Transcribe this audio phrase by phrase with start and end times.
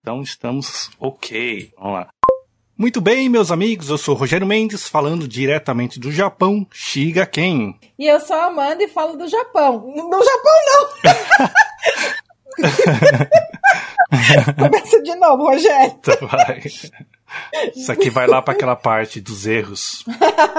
[0.00, 1.72] Então estamos ok.
[1.76, 2.08] Vamos lá.
[2.76, 7.74] Muito bem, meus amigos, eu sou Rogério Mendes, falando diretamente do Japão, Shiga Ken.
[7.98, 9.92] E eu sou a Amanda e falo do Japão.
[9.94, 10.88] No Japão, não!
[14.70, 15.94] Começa de novo, Rogério.
[15.98, 16.62] Tá, vai.
[17.76, 20.02] Isso aqui vai lá para aquela parte dos erros.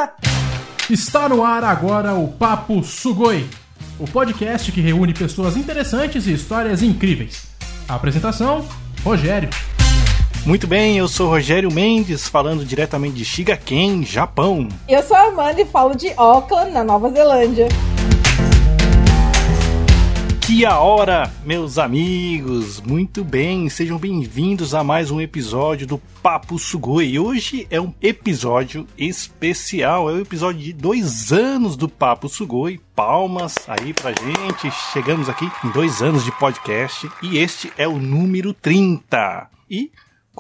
[0.87, 3.49] Está no ar agora o Papo Sugoi,
[3.97, 7.47] o podcast que reúne pessoas interessantes e histórias incríveis.
[7.89, 8.63] A apresentação:
[9.03, 9.49] Rogério.
[10.45, 14.67] Muito bem, eu sou Rogério Mendes, falando diretamente de Shigaken, Japão.
[14.87, 17.67] Eu sou a Amanda e falo de Auckland, na Nova Zelândia.
[20.51, 22.81] Que a hora, meus amigos!
[22.81, 27.17] Muito bem, sejam bem-vindos a mais um episódio do Papo Sugoi.
[27.17, 32.81] Hoje é um episódio especial, é o episódio de dois anos do Papo Sugoi.
[32.93, 37.97] Palmas aí pra gente, chegamos aqui em dois anos de podcast e este é o
[37.97, 39.49] número 30.
[39.69, 39.89] E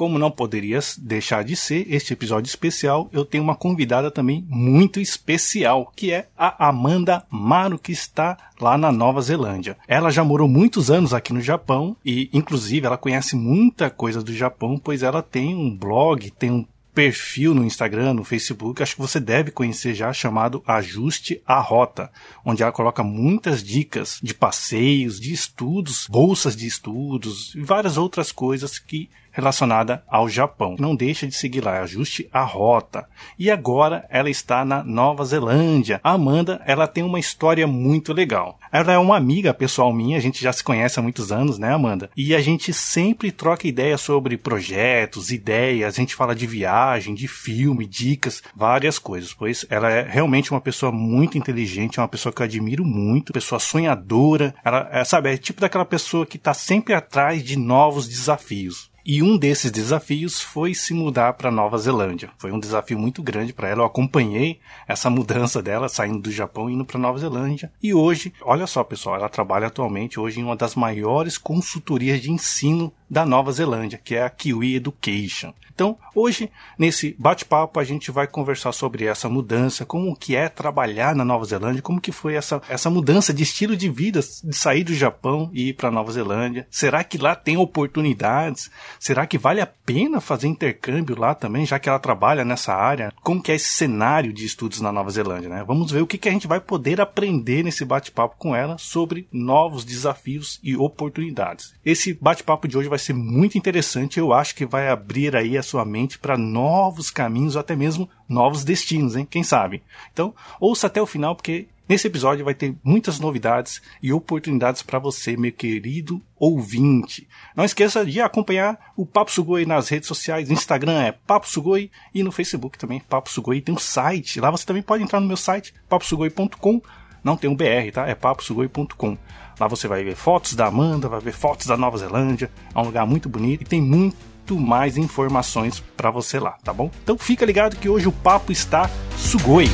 [0.01, 4.99] como não poderia deixar de ser este episódio especial, eu tenho uma convidada também muito
[4.99, 9.77] especial, que é a Amanda Maro, que está lá na Nova Zelândia.
[9.87, 14.33] Ela já morou muitos anos aqui no Japão e, inclusive, ela conhece muita coisa do
[14.33, 19.01] Japão, pois ela tem um blog, tem um perfil no Instagram, no Facebook, acho que
[19.01, 22.11] você deve conhecer já, chamado Ajuste a Rota,
[22.43, 28.31] onde ela coloca muitas dicas de passeios, de estudos, bolsas de estudos e várias outras
[28.31, 30.75] coisas que relacionada ao Japão.
[30.79, 33.07] Não deixa de seguir lá, ajuste a rota.
[33.37, 35.99] E agora ela está na Nova Zelândia.
[36.03, 38.59] A Amanda, ela tem uma história muito legal.
[38.71, 41.73] Ela é uma amiga pessoal minha, a gente já se conhece há muitos anos, né,
[41.73, 42.09] Amanda?
[42.15, 47.27] E a gente sempre troca ideias sobre projetos, ideias, a gente fala de viagem, de
[47.27, 52.31] filme, dicas, várias coisas, pois ela é realmente uma pessoa muito inteligente, é uma pessoa
[52.31, 56.53] que eu admiro muito, pessoa sonhadora, ela, é, sabe, é tipo daquela pessoa que está
[56.53, 58.90] sempre atrás de novos desafios.
[59.05, 62.29] E um desses desafios foi se mudar para Nova Zelândia.
[62.37, 63.81] Foi um desafio muito grande para ela.
[63.81, 67.71] Eu acompanhei essa mudança dela saindo do Japão e indo para Nova Zelândia.
[67.81, 72.31] E hoje, olha só, pessoal, ela trabalha atualmente hoje em uma das maiores consultorias de
[72.31, 75.53] ensino da Nova Zelândia, que é a Kiwi Education.
[75.81, 81.15] Então, hoje, nesse bate-papo, a gente vai conversar sobre essa mudança, como que é trabalhar
[81.15, 84.83] na Nova Zelândia, como que foi essa, essa mudança de estilo de vida, de sair
[84.83, 86.67] do Japão e ir para Nova Zelândia.
[86.69, 88.69] Será que lá tem oportunidades?
[88.99, 93.11] Será que vale a pena fazer intercâmbio lá também, já que ela trabalha nessa área?
[93.21, 95.63] Como que é esse cenário de estudos na Nova Zelândia, né?
[95.65, 99.27] Vamos ver o que, que a gente vai poder aprender nesse bate-papo com ela sobre
[99.31, 101.73] novos desafios e oportunidades.
[101.83, 104.17] Esse bate-papo de hoje vai ser muito interessante.
[104.17, 108.63] Eu acho que vai abrir aí a sua mente para novos caminhos, até mesmo novos
[108.63, 109.27] destinos, hein?
[109.29, 109.83] Quem sabe?
[110.13, 114.99] Então, ouça até o final, porque nesse episódio vai ter muitas novidades e oportunidades para
[114.99, 117.27] você, meu querido ouvinte.
[117.55, 120.49] Não esqueça de acompanhar o Papo Sugoi nas redes sociais.
[120.49, 123.59] Instagram é Papo Sugoi e no Facebook também Papo Sugoi.
[123.59, 124.39] Tem um site.
[124.39, 126.81] Lá você também pode entrar no meu site, paposugoi.com.
[127.23, 128.07] Não tem um BR, tá?
[128.07, 129.17] É paposugoi.com.
[129.59, 132.49] Lá você vai ver fotos da Amanda, vai ver fotos da Nova Zelândia.
[132.73, 136.89] É um lugar muito bonito e tem muito mais informações para você lá, tá bom?
[137.03, 139.69] Então fica ligado que hoje o papo está sugoi.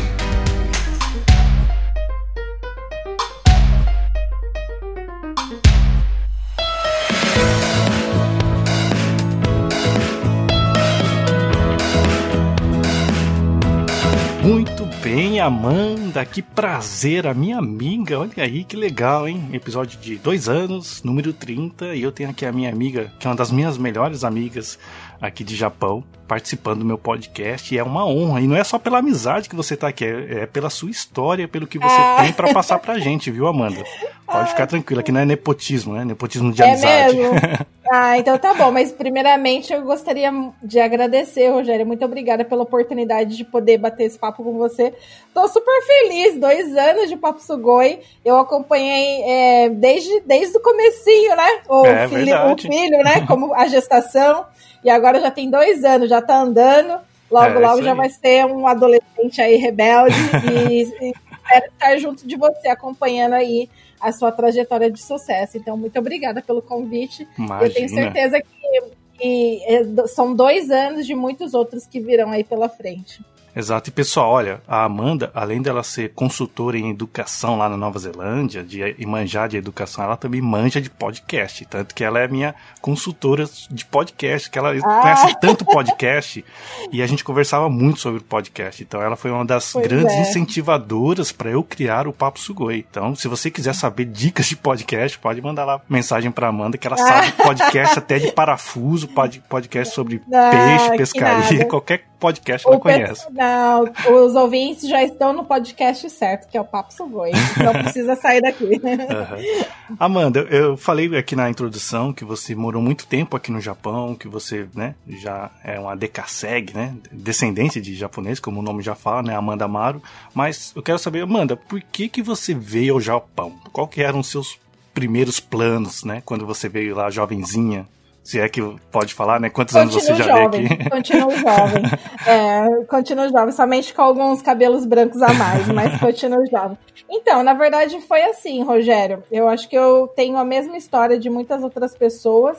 [15.09, 19.47] Bem, Amanda, que prazer, a minha amiga, olha aí que legal, hein?
[19.53, 23.29] Episódio de dois anos, número 30, e eu tenho aqui a minha amiga, que é
[23.29, 24.77] uma das minhas melhores amigas
[25.21, 28.77] aqui de Japão, participando do meu podcast, e é uma honra, e não é só
[28.77, 32.17] pela amizade que você tá aqui, é, é pela sua história, pelo que você ah.
[32.21, 33.83] tem para passar pra gente, viu, Amanda?
[34.25, 34.45] Pode ah.
[34.47, 36.03] ficar tranquila, que não é nepotismo, né?
[36.03, 37.17] Nepotismo de é amizade.
[37.17, 37.35] Mesmo?
[37.89, 40.29] Ah, então tá bom, mas primeiramente eu gostaria
[40.61, 44.93] de agradecer, Rogério, muito obrigada pela oportunidade de poder bater esse papo com você.
[45.33, 51.33] Tô super feliz, dois anos de Papo Sugoi, eu acompanhei é, desde, desde o comecinho,
[51.37, 51.61] né?
[51.69, 53.25] O, é, filho, o filho, né?
[53.25, 54.45] Como a gestação.
[54.83, 56.99] E agora já tem dois anos, já tá andando.
[57.29, 60.15] Logo, é, logo já vai ser um adolescente aí rebelde.
[60.49, 63.69] e, e espero estar junto de você, acompanhando aí
[63.99, 65.57] a sua trajetória de sucesso.
[65.57, 67.27] Então, muito obrigada pelo convite.
[67.37, 67.67] Imagina.
[67.67, 68.83] Eu tenho certeza que,
[69.17, 69.61] que
[70.07, 73.21] são dois anos de muitos outros que virão aí pela frente.
[73.57, 73.89] Exato.
[73.89, 78.63] E pessoal, olha, a Amanda, além dela ser consultora em educação lá na Nova Zelândia,
[78.63, 81.65] de e manjar de educação, ela também manja de podcast.
[81.65, 85.01] Tanto que ela é minha consultora de podcast, que ela ah.
[85.01, 86.45] conhece tanto podcast
[86.93, 88.83] e a gente conversava muito sobre podcast.
[88.83, 90.21] Então ela foi uma das pois grandes é.
[90.21, 92.85] incentivadoras para eu criar o Papo Sugoi.
[92.87, 96.85] Então, se você quiser saber dicas de podcast, pode mandar lá mensagem para Amanda, que
[96.85, 103.27] ela sabe podcast até de parafuso, podcast sobre ah, peixe, pescaria, qualquer podcast ela conhece.
[103.31, 107.31] Não, os ouvintes já estão no podcast certo, que é o Papo Sugoi.
[107.63, 108.65] Não precisa sair daqui.
[108.65, 109.95] Uhum.
[109.99, 114.27] Amanda, eu falei aqui na introdução que você morou muito tempo aqui no Japão, que
[114.27, 116.95] você né, já é uma decaseg, né?
[117.11, 119.35] Descendente de japonês, como o nome já fala, né?
[119.35, 120.01] Amanda Amaro.
[120.33, 123.53] Mas eu quero saber, Amanda, por que, que você veio ao Japão?
[123.71, 124.59] Qual que eram os seus
[124.93, 126.21] primeiros planos, né?
[126.25, 127.87] Quando você veio lá jovenzinha?
[128.27, 129.49] Se é que pode falar, né?
[129.49, 130.89] Quantos continuo anos você já jovem, veio aqui?
[130.91, 131.83] Continuo jovem.
[132.27, 136.77] É, continuo jovem, somente com alguns cabelos brancos a mais, mas continuo jovem.
[137.09, 139.23] Então, na verdade, foi assim, Rogério.
[139.31, 142.57] Eu acho que eu tenho a mesma história de muitas outras pessoas.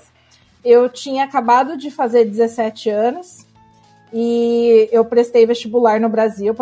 [0.65, 3.47] Eu tinha acabado de fazer 17 anos
[4.11, 6.55] e eu prestei vestibular no Brasil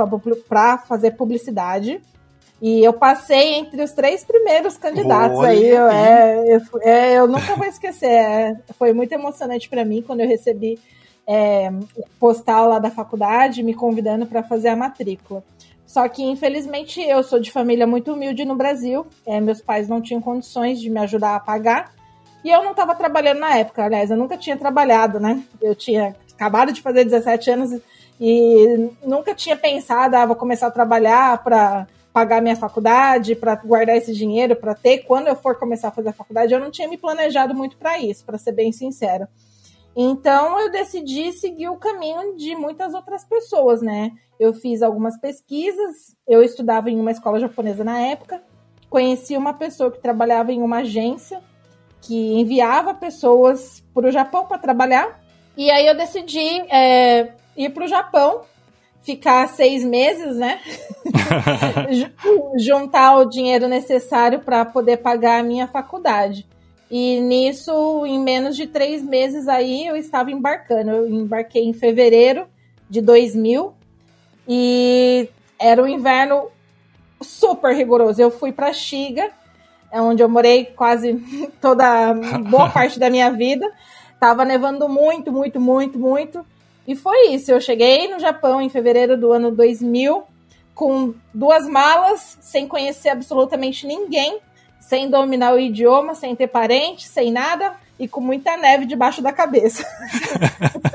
[0.48, 2.00] para fazer publicidade.
[2.60, 5.68] E eu passei entre os três primeiros candidatos Olha aí.
[5.68, 8.10] Eu, é, eu, é, eu, nunca vou esquecer.
[8.10, 10.78] É, foi muito emocionante para mim quando eu recebi
[11.26, 15.44] é, o postal lá da faculdade me convidando para fazer a matrícula.
[15.86, 19.06] Só que, infelizmente, eu sou de família muito humilde no Brasil.
[19.26, 21.92] É, meus pais não tinham condições de me ajudar a pagar.
[22.42, 23.84] E eu não estava trabalhando na época.
[23.84, 25.42] Aliás, eu nunca tinha trabalhado, né?
[25.60, 27.80] Eu tinha acabado de fazer 17 anos
[28.20, 31.86] e nunca tinha pensado, ah, vou começar a trabalhar para
[32.16, 36.08] pagar minha faculdade, para guardar esse dinheiro, para ter quando eu for começar a fazer
[36.08, 39.28] a faculdade, eu não tinha me planejado muito para isso, para ser bem sincero.
[39.94, 44.12] Então eu decidi seguir o caminho de muitas outras pessoas, né?
[44.40, 48.42] Eu fiz algumas pesquisas, eu estudava em uma escola japonesa na época,
[48.88, 51.42] conheci uma pessoa que trabalhava em uma agência
[52.00, 55.20] que enviava pessoas para o Japão para trabalhar,
[55.54, 58.40] e aí eu decidi é, ir para o Japão
[59.06, 60.60] ficar seis meses, né?
[62.58, 66.44] Juntar o dinheiro necessário para poder pagar a minha faculdade.
[66.90, 70.90] E nisso, em menos de três meses aí, eu estava embarcando.
[70.90, 72.48] Eu embarquei em fevereiro
[72.90, 73.72] de 2000
[74.48, 76.48] e era um inverno
[77.22, 78.20] super rigoroso.
[78.20, 79.30] Eu fui para Xiga,
[79.90, 81.14] é onde eu morei quase
[81.62, 82.12] toda
[82.50, 83.70] boa parte da minha vida.
[84.18, 86.44] Tava nevando muito, muito, muito, muito.
[86.86, 87.50] E foi isso.
[87.50, 90.24] Eu cheguei no Japão em fevereiro do ano 2000
[90.74, 94.38] com duas malas, sem conhecer absolutamente ninguém,
[94.78, 99.32] sem dominar o idioma, sem ter parente, sem nada e com muita neve debaixo da
[99.32, 99.84] cabeça.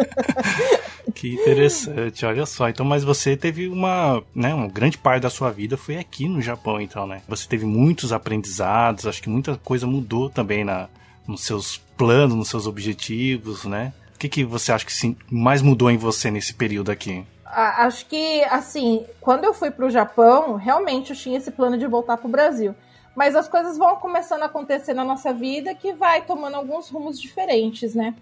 [1.16, 2.70] que interessante, olha só.
[2.70, 6.42] Então, mas você teve uma, né, uma grande parte da sua vida foi aqui no
[6.42, 7.22] Japão, então, né?
[7.28, 10.88] Você teve muitos aprendizados, acho que muita coisa mudou também na,
[11.28, 13.94] nos seus planos, nos seus objetivos, né?
[14.22, 17.26] Que, que você acha que mais mudou em você nesse período aqui?
[17.44, 21.88] Acho que, assim, quando eu fui para o Japão, realmente eu tinha esse plano de
[21.88, 22.76] voltar para o Brasil.
[23.16, 27.20] Mas as coisas vão começando a acontecer na nossa vida que vai tomando alguns rumos
[27.20, 28.16] diferentes, né?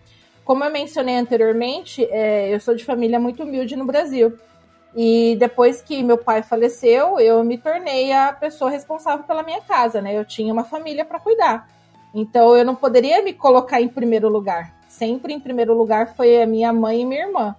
[0.43, 4.35] Como eu mencionei anteriormente, é, eu sou de família muito humilde no Brasil.
[4.95, 10.01] E depois que meu pai faleceu, eu me tornei a pessoa responsável pela minha casa,
[10.01, 10.17] né?
[10.17, 11.69] Eu tinha uma família para cuidar.
[12.15, 16.45] Então eu não poderia me colocar em primeiro lugar sempre em primeiro lugar foi a
[16.45, 17.55] minha mãe e minha irmã.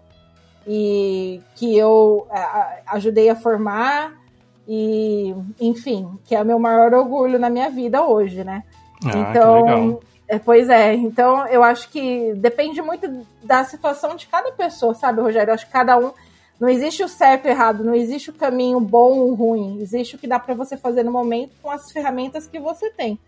[0.67, 2.27] E que eu
[2.87, 4.13] ajudei a formar
[4.69, 8.63] e, enfim, que é o meu maior orgulho na minha vida hoje, né?
[9.05, 14.53] Ah, então, é, pois é, então eu acho que depende muito da situação de cada
[14.53, 15.51] pessoa, sabe, Rogério?
[15.51, 16.13] Eu acho que cada um
[16.61, 20.19] não existe o certo e errado, não existe o caminho bom ou ruim, existe o
[20.19, 23.19] que dá para você fazer no momento com as ferramentas que você tem.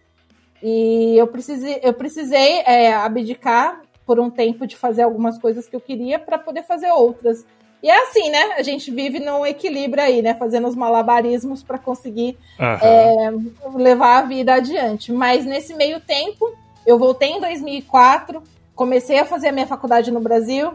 [0.62, 3.80] E eu precisei, eu precisei é, abdicar
[4.12, 7.46] por um tempo de fazer algumas coisas que eu queria para poder fazer outras.
[7.82, 8.56] E é assim, né?
[8.58, 10.34] A gente vive num equilíbrio aí, né?
[10.34, 12.66] Fazendo os malabarismos para conseguir uhum.
[12.66, 13.32] é,
[13.74, 15.10] levar a vida adiante.
[15.10, 16.46] Mas nesse meio tempo,
[16.86, 18.42] eu voltei em 2004,
[18.74, 20.74] comecei a fazer a minha faculdade no Brasil,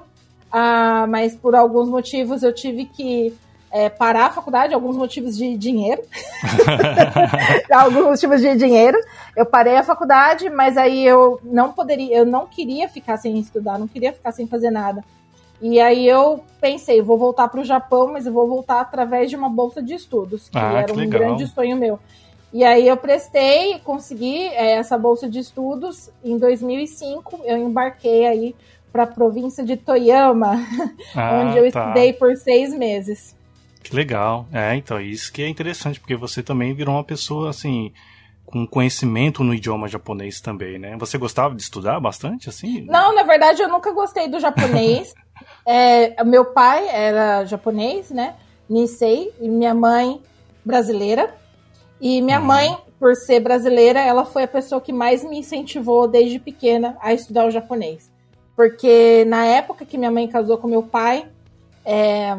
[0.52, 3.38] ah, mas por alguns motivos eu tive que
[3.72, 6.02] é, parar a faculdade, alguns motivos de dinheiro.
[7.72, 8.98] alguns motivos de dinheiro.
[9.38, 13.78] Eu parei a faculdade, mas aí eu não poderia, eu não queria ficar sem estudar,
[13.78, 15.04] não queria ficar sem fazer nada.
[15.62, 19.36] E aí eu pensei, vou voltar para o Japão, mas eu vou voltar através de
[19.36, 22.00] uma bolsa de estudos, que ah, era que um grande sonho meu.
[22.52, 27.42] E aí eu prestei, consegui é, essa bolsa de estudos em 2005.
[27.46, 28.56] Eu embarquei aí
[28.92, 30.54] para a província de Toyama,
[31.16, 31.82] ah, onde eu tá.
[31.82, 33.36] estudei por seis meses.
[33.84, 34.48] Que legal.
[34.52, 37.94] É, então, isso que é interessante, porque você também virou uma pessoa, assim,
[38.48, 40.96] com conhecimento no idioma japonês também, né?
[40.98, 42.86] Você gostava de estudar bastante, assim?
[42.86, 45.14] Não, na verdade, eu nunca gostei do japonês.
[45.68, 48.36] é, meu pai era japonês, né?
[48.70, 50.22] Nisei, e minha mãe
[50.64, 51.36] brasileira.
[52.00, 52.46] E minha uhum.
[52.46, 57.14] mãe, por ser brasileira, ela foi a pessoa que mais me incentivou desde pequena a
[57.14, 58.10] estudar o japonês.
[58.56, 61.28] Porque na época que minha mãe casou com meu pai,
[61.84, 62.34] é,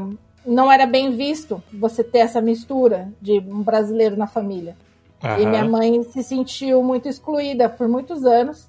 [0.47, 4.75] não era bem visto você ter essa mistura de um brasileiro na família.
[5.23, 5.39] Uhum.
[5.39, 8.69] E minha mãe se sentiu muito excluída por muitos anos.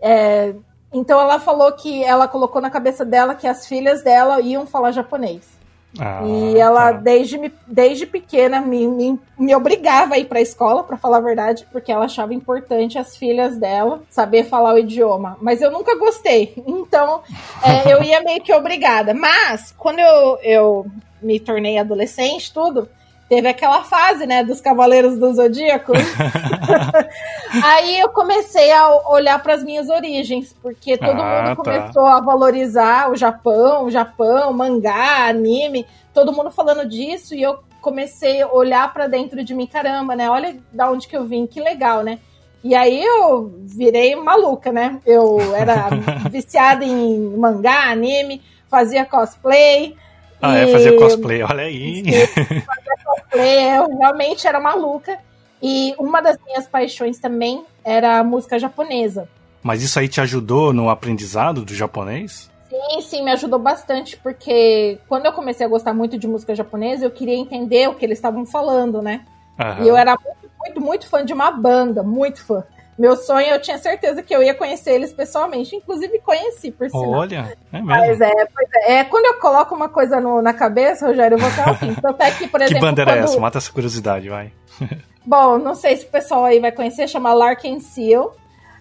[0.00, 0.54] É,
[0.92, 4.92] então ela falou que ela colocou na cabeça dela que as filhas dela iam falar
[4.92, 5.56] japonês.
[5.98, 6.98] Ah, e ela, tá.
[6.98, 11.20] desde, desde pequena, me, me, me obrigava a ir para a escola, para falar a
[11.20, 15.38] verdade, porque ela achava importante as filhas dela saber falar o idioma.
[15.40, 16.54] Mas eu nunca gostei.
[16.66, 17.22] Então,
[17.62, 19.14] é, eu ia meio que obrigada.
[19.14, 20.86] Mas, quando eu, eu
[21.22, 22.88] me tornei adolescente, tudo,
[23.28, 25.92] teve aquela fase, né, dos Cavaleiros do Zodíaco.
[27.64, 31.56] Aí eu comecei a olhar para as minhas origens, porque todo ah, mundo tá.
[31.56, 37.58] começou a valorizar o Japão, o Japão, mangá, anime, todo mundo falando disso e eu
[37.80, 40.30] comecei a olhar para dentro de mim, caramba, né?
[40.30, 42.18] Olha da onde que eu vim, que legal, né?
[42.62, 44.98] E aí eu virei maluca, né?
[45.06, 45.88] Eu era
[46.30, 49.96] viciada em mangá, anime, fazia cosplay.
[50.40, 52.02] Ah, é, fazer cosplay, olha aí.
[52.66, 55.18] Fazer cosplay, eu realmente era maluca.
[55.62, 59.28] E uma das minhas paixões também era a música japonesa.
[59.62, 62.50] Mas isso aí te ajudou no aprendizado do japonês?
[62.68, 67.04] Sim, sim, me ajudou bastante, porque quando eu comecei a gostar muito de música japonesa,
[67.04, 69.24] eu queria entender o que eles estavam falando, né?
[69.58, 69.84] Uhum.
[69.84, 72.62] E eu era muito, muito, muito fã de uma banda, muito fã.
[72.98, 75.76] Meu sonho, eu tinha certeza que eu ia conhecer eles pessoalmente.
[75.76, 77.10] Inclusive, conheci, por sinal.
[77.10, 77.86] Olha, é mesmo.
[77.86, 81.48] Mas é, é, é, quando eu coloco uma coisa no, na cabeça, Rogério, eu vou
[81.48, 81.94] até o fim.
[81.94, 82.80] Tanto é que, por exemplo.
[82.80, 83.20] Que bandeira quando...
[83.20, 83.40] é essa?
[83.40, 84.50] Mata essa curiosidade, vai.
[85.24, 88.34] Bom, não sei se o pessoal aí vai conhecer, chama Larkin Seal.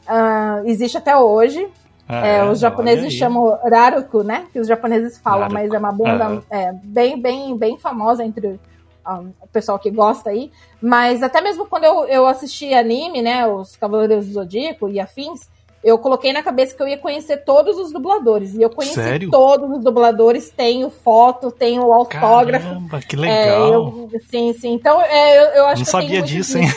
[0.07, 1.67] Uh, existe até hoje.
[2.07, 4.45] Ah, é, os japoneses chamam Raruku, né?
[4.53, 5.53] Que os japoneses falam, Raruku.
[5.55, 8.59] mas é uma banda é, bem, bem, bem famosa entre
[9.07, 10.51] um, o pessoal que gosta aí.
[10.81, 15.49] Mas até mesmo quando eu, eu assisti anime, né, os Cavaleiros do Zodíaco e afins,
[15.85, 18.55] eu coloquei na cabeça que eu ia conhecer todos os dubladores.
[18.55, 19.29] E eu conheci Sério?
[19.29, 22.67] todos os dubladores, tenho foto, tenho o autógrafo.
[22.67, 23.37] Caramba, que legal.
[23.37, 24.73] É, eu, sim, sim.
[24.73, 25.93] Então, é, eu, eu acho Não que.
[25.93, 26.67] Não sabia disso, hein?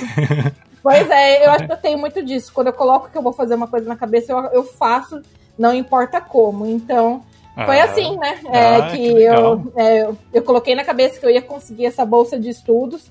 [0.83, 2.53] Pois é, eu acho que eu tenho muito disso.
[2.53, 5.23] Quando eu coloco que eu vou fazer uma coisa na cabeça, eu, eu faço,
[5.59, 6.67] não importa como.
[6.67, 7.23] Então,
[7.65, 8.41] foi ah, assim, né?
[8.53, 12.05] É, ah, que, que eu, é, eu coloquei na cabeça que eu ia conseguir essa
[12.05, 13.11] bolsa de estudos.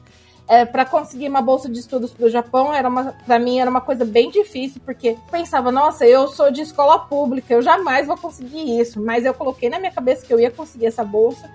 [0.49, 3.69] É, para conseguir uma bolsa de estudos para o Japão era uma para mim era
[3.69, 8.15] uma coisa bem difícil porque pensava nossa eu sou de escola pública eu jamais vou
[8.15, 11.51] conseguir isso mas eu coloquei na minha cabeça que eu ia conseguir essa bolsa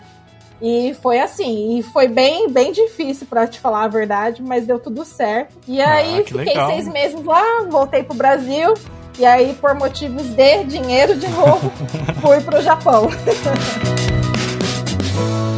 [0.61, 4.79] e foi assim e foi bem bem difícil para te falar a verdade mas deu
[4.79, 6.71] tudo certo e aí ah, fiquei legal.
[6.73, 8.75] seis meses lá voltei pro Brasil
[9.19, 11.73] e aí, por motivos de dinheiro de novo,
[12.21, 13.09] fui para o Japão.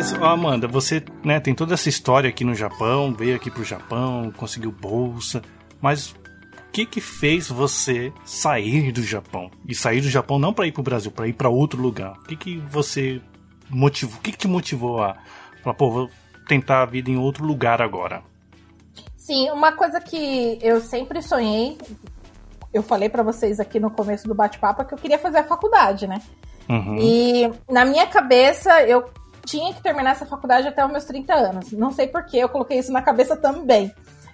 [0.00, 4.32] Mas, Amanda, você né, tem toda essa história aqui no Japão, veio aqui pro Japão,
[4.34, 5.42] conseguiu bolsa,
[5.78, 6.14] mas o
[6.72, 9.50] que que fez você sair do Japão?
[9.68, 12.12] E sair do Japão não para ir pro Brasil, para ir para outro lugar.
[12.12, 13.20] O que que você
[13.68, 14.16] motivou?
[14.16, 15.18] O que que te motivou a
[15.62, 16.10] falar, pô, vou
[16.48, 18.22] tentar a vida em outro lugar agora?
[19.18, 21.76] Sim, uma coisa que eu sempre sonhei,
[22.72, 25.44] eu falei para vocês aqui no começo do bate-papo, é que eu queria fazer a
[25.44, 26.22] faculdade, né?
[26.70, 26.96] Uhum.
[26.98, 29.10] E na minha cabeça, eu
[29.44, 31.72] tinha que terminar essa faculdade até os meus 30 anos.
[31.72, 33.92] Não sei por que eu coloquei isso na cabeça também.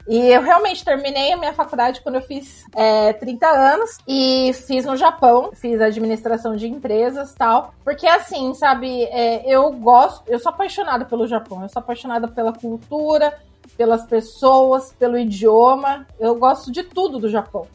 [0.08, 4.84] E eu realmente terminei a minha faculdade quando eu fiz é, 30 anos e fiz
[4.84, 7.75] no Japão, fiz administração de empresas tal.
[7.82, 12.52] Porque assim, sabe, é, eu gosto, eu sou apaixonada pelo Japão, eu sou apaixonada pela
[12.52, 13.36] cultura,
[13.76, 17.66] pelas pessoas, pelo idioma, eu gosto de tudo do Japão.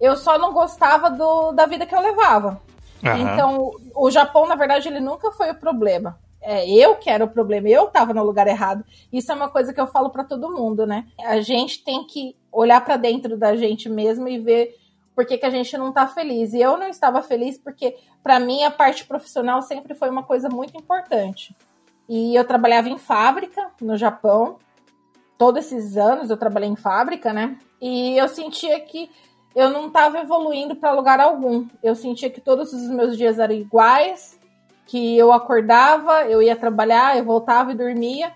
[0.00, 2.62] Eu só não gostava do, da vida que eu levava.
[3.02, 3.16] Uhum.
[3.18, 7.28] Então, o Japão, na verdade, ele nunca foi o problema é, eu que era o
[7.28, 8.84] problema, eu estava no lugar errado.
[9.10, 11.06] Isso é uma coisa que eu falo para todo mundo, né?
[11.24, 14.76] A gente tem que olhar para dentro da gente mesmo e ver
[15.14, 16.52] por que, que a gente não está feliz.
[16.52, 20.48] E eu não estava feliz porque, para mim, a parte profissional sempre foi uma coisa
[20.50, 21.56] muito importante.
[22.08, 24.58] E eu trabalhava em fábrica no Japão.
[25.38, 27.58] Todos esses anos eu trabalhei em fábrica, né?
[27.80, 29.10] E eu sentia que
[29.54, 31.66] eu não estava evoluindo para lugar algum.
[31.82, 34.38] Eu sentia que todos os meus dias eram iguais,
[34.86, 38.32] que eu acordava, eu ia trabalhar, eu voltava e dormia,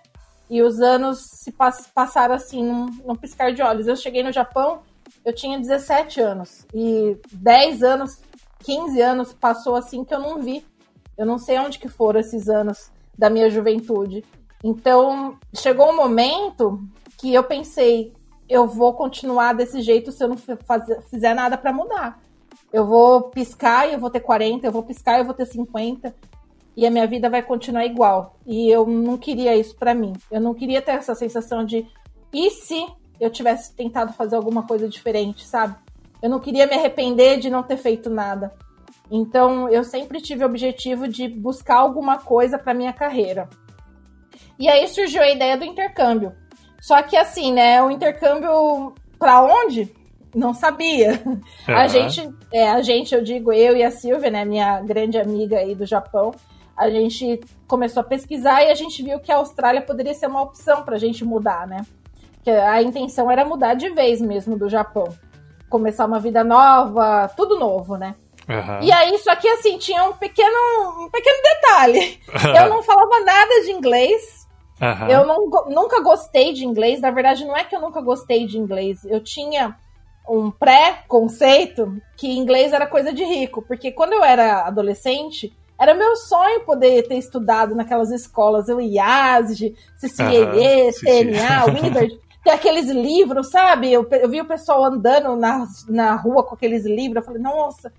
[0.48, 3.86] e os anos se pass passaram assim, num, num piscar de olhos.
[3.86, 4.80] Eu cheguei no Japão,
[5.24, 8.20] eu tinha 17 anos, e 10 anos,
[8.64, 10.64] 15 anos passou assim que eu não vi.
[11.16, 14.24] Eu não sei onde que foram esses anos da minha juventude.
[14.62, 16.80] Então, chegou um momento
[17.18, 18.12] que eu pensei,
[18.48, 20.36] eu vou continuar desse jeito se eu não
[21.10, 22.20] fizer nada para mudar.
[22.72, 25.46] Eu vou piscar e eu vou ter 40, eu vou piscar e eu vou ter
[25.46, 26.14] 50
[26.78, 28.36] e a minha vida vai continuar igual.
[28.46, 30.12] E eu não queria isso para mim.
[30.30, 31.84] Eu não queria ter essa sensação de
[32.32, 32.86] e se
[33.20, 35.74] eu tivesse tentado fazer alguma coisa diferente, sabe?
[36.22, 38.54] Eu não queria me arrepender de não ter feito nada.
[39.10, 43.48] Então, eu sempre tive o objetivo de buscar alguma coisa para minha carreira.
[44.56, 46.32] E aí surgiu a ideia do intercâmbio.
[46.80, 49.92] Só que assim, né, o intercâmbio para onde?
[50.32, 51.20] Não sabia.
[51.26, 51.40] Uhum.
[51.66, 55.58] A gente, é, a gente, eu digo eu e a Silvia, né, minha grande amiga
[55.58, 56.32] aí do Japão,
[56.78, 60.42] a gente começou a pesquisar e a gente viu que a Austrália poderia ser uma
[60.42, 61.84] opção para a gente mudar, né?
[62.42, 65.08] Que a intenção era mudar de vez mesmo do Japão.
[65.68, 68.14] Começar uma vida nova, tudo novo, né?
[68.48, 68.80] Uhum.
[68.80, 72.20] E aí, só que assim, tinha um pequeno, um pequeno detalhe.
[72.56, 74.46] Eu não falava nada de inglês.
[74.80, 75.08] Uhum.
[75.08, 77.00] Eu não, nunca gostei de inglês.
[77.00, 79.04] Na verdade, não é que eu nunca gostei de inglês.
[79.04, 79.76] Eu tinha
[80.28, 83.60] um pré-conceito que inglês era coisa de rico.
[83.60, 89.76] Porque quando eu era adolescente, era meu sonho poder ter estudado naquelas escolas, o IASG,
[89.96, 93.92] CCIE, CNA, Windward, ter aqueles livros, sabe?
[93.92, 97.92] Eu, eu vi o pessoal andando na, na rua com aqueles livros, eu falei, nossa.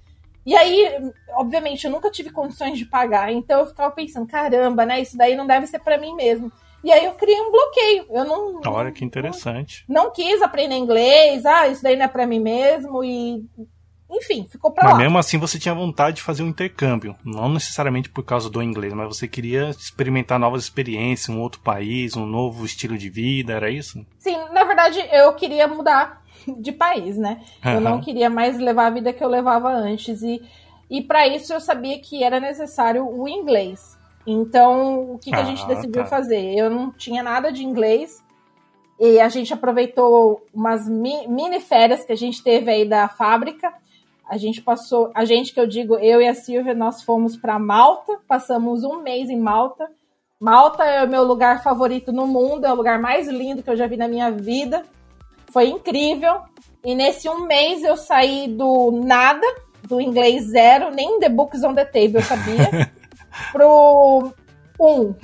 [0.45, 5.01] E aí, obviamente, eu nunca tive condições de pagar, então eu ficava pensando, caramba, né?
[5.01, 6.51] Isso daí não deve ser para mim mesmo.
[6.83, 8.05] E aí eu criei um bloqueio.
[8.09, 8.61] Eu não.
[8.65, 9.83] Olha que interessante.
[9.87, 13.45] Não, não quis aprender inglês, ah, isso daí não é para mim mesmo, e
[14.09, 14.97] enfim, ficou pra mas lá.
[14.97, 17.15] Mas mesmo assim você tinha vontade de fazer um intercâmbio.
[17.23, 22.15] Não necessariamente por causa do inglês, mas você queria experimentar novas experiências, um outro país,
[22.15, 24.05] um novo estilo de vida, era isso?
[24.17, 26.23] Sim, na verdade eu queria mudar
[26.59, 27.41] de país, né?
[27.63, 27.73] Uhum.
[27.73, 30.23] Eu não queria mais levar a vida que eu levava antes.
[30.23, 30.41] E,
[30.89, 33.97] e para isso eu sabia que era necessário o inglês.
[34.25, 36.09] Então, o que, que a gente ah, decidiu tá.
[36.09, 36.53] fazer?
[36.55, 38.23] Eu não tinha nada de inglês.
[38.99, 43.73] E a gente aproveitou umas mini férias que a gente teve aí da fábrica
[44.29, 47.57] a gente passou, a gente que eu digo, eu e a Silvia, nós fomos para
[47.57, 49.89] Malta, passamos um mês em Malta.
[50.39, 53.75] Malta é o meu lugar favorito no mundo, é o lugar mais lindo que eu
[53.75, 54.83] já vi na minha vida.
[55.51, 56.41] Foi incrível.
[56.85, 59.45] E nesse um mês eu saí do nada,
[59.83, 62.91] do inglês zero, nem The Books on the Table eu sabia,
[63.51, 64.31] pro
[64.79, 65.15] um.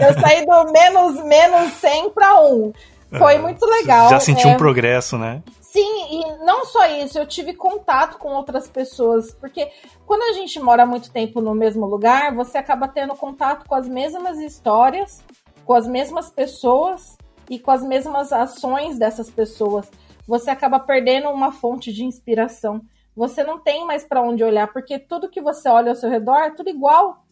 [0.00, 2.72] eu saí do menos, menos 100 para um.
[3.18, 4.08] Foi muito legal.
[4.08, 4.50] Já senti é...
[4.50, 5.42] um progresso, né?
[5.72, 9.70] Sim, e não só isso, eu tive contato com outras pessoas, porque
[10.04, 13.88] quando a gente mora muito tempo no mesmo lugar, você acaba tendo contato com as
[13.88, 15.24] mesmas histórias,
[15.64, 17.16] com as mesmas pessoas
[17.48, 19.90] e com as mesmas ações dessas pessoas.
[20.28, 22.82] Você acaba perdendo uma fonte de inspiração.
[23.16, 26.36] Você não tem mais para onde olhar, porque tudo que você olha ao seu redor
[26.40, 27.24] é tudo igual,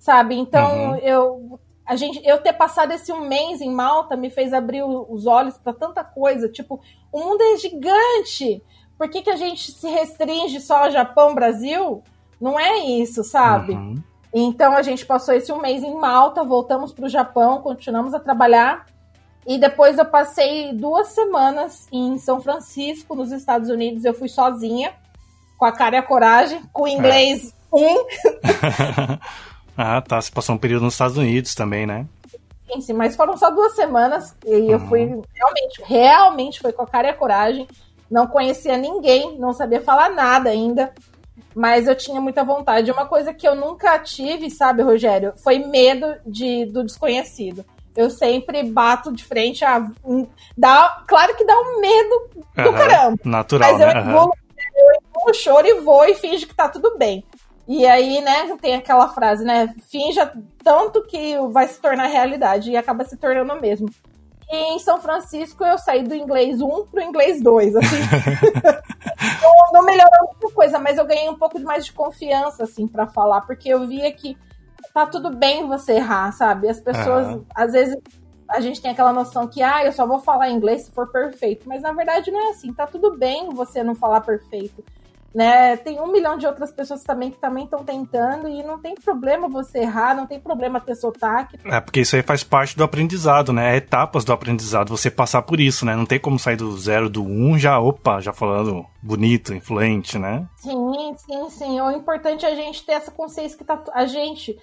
[0.00, 0.34] sabe?
[0.34, 0.96] Então, uhum.
[0.96, 5.26] eu a gente, eu ter passado esse um mês em Malta me fez abrir os
[5.26, 6.48] olhos para tanta coisa.
[6.48, 6.80] Tipo,
[7.12, 8.62] o mundo é gigante.
[8.96, 12.02] Por que, que a gente se restringe só ao Japão, Brasil?
[12.40, 13.74] Não é isso, sabe?
[13.74, 13.96] Uhum.
[14.32, 18.20] Então a gente passou esse um mês em Malta, voltamos para o Japão, continuamos a
[18.20, 18.86] trabalhar.
[19.46, 24.04] E depois eu passei duas semanas em São Francisco, nos Estados Unidos.
[24.04, 24.94] Eu fui sozinha,
[25.58, 27.76] com a cara e a coragem, com inglês é.
[27.76, 28.06] um.
[29.76, 30.20] Ah, tá.
[30.20, 32.06] Você passou um período nos Estados Unidos também, né?
[32.66, 34.70] Sim, sim, mas foram só duas semanas e uhum.
[34.70, 35.00] eu fui
[35.34, 37.68] realmente, realmente foi com a cara e a coragem.
[38.10, 40.92] Não conhecia ninguém, não sabia falar nada ainda,
[41.54, 42.90] mas eu tinha muita vontade.
[42.90, 47.64] Uma coisa que eu nunca tive, sabe, Rogério, foi medo de, do desconhecido.
[47.96, 49.86] Eu sempre bato de frente a.
[50.56, 53.18] Dá, claro que dá um medo do uhum, caramba.
[53.24, 54.00] Natural, mas eu né?
[54.00, 54.32] engulo, uhum.
[54.76, 57.24] eu engulo choro e vou e finge que tá tudo bem.
[57.66, 59.74] E aí, né, tem aquela frase, né?
[59.90, 63.88] Finja tanto que vai se tornar realidade e acaba se tornando mesmo.
[64.50, 67.96] E em São Francisco eu saí do inglês 1 pro inglês 2, assim.
[69.42, 73.06] não, não melhorou muita coisa, mas eu ganhei um pouco mais de confiança, assim, para
[73.06, 74.36] falar, porque eu via que
[74.92, 76.68] tá tudo bem você errar, sabe?
[76.68, 77.44] As pessoas, uhum.
[77.54, 77.96] às vezes,
[78.48, 81.66] a gente tem aquela noção que, ah, eu só vou falar inglês se for perfeito.
[81.66, 84.84] Mas na verdade não é assim, tá tudo bem você não falar perfeito.
[85.34, 85.76] Né?
[85.76, 89.48] Tem um milhão de outras pessoas também que também estão tentando e não tem problema
[89.48, 91.58] você errar, não tem problema ter sotaque.
[91.64, 93.74] É, porque isso aí faz parte do aprendizado, né?
[93.74, 95.96] É etapas do aprendizado, você passar por isso, né?
[95.96, 100.46] Não tem como sair do zero, do um, já, opa, já falando bonito, influente, né?
[100.56, 101.80] Sim, sim, sim.
[101.80, 104.56] O importante é a gente ter essa consciência que tá, a gente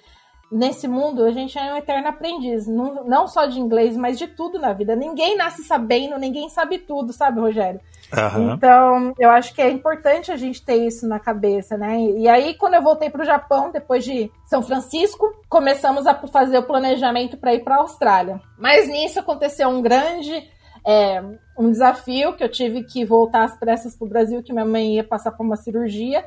[0.50, 4.26] nesse mundo, a gente é um eterno aprendiz, não, não só de inglês, mas de
[4.26, 4.94] tudo na vida.
[4.94, 7.80] Ninguém nasce sabendo, ninguém sabe tudo, sabe, Rogério?
[8.12, 8.54] Uhum.
[8.54, 11.98] Então, eu acho que é importante a gente ter isso na cabeça, né?
[12.00, 16.58] E aí, quando eu voltei para o Japão, depois de São Francisco, começamos a fazer
[16.58, 18.40] o planejamento para ir para a Austrália.
[18.58, 20.46] Mas nisso aconteceu um grande
[20.86, 21.22] é,
[21.56, 24.96] um desafio que eu tive que voltar às pressas para o Brasil, que minha mãe
[24.96, 26.24] ia passar por uma cirurgia.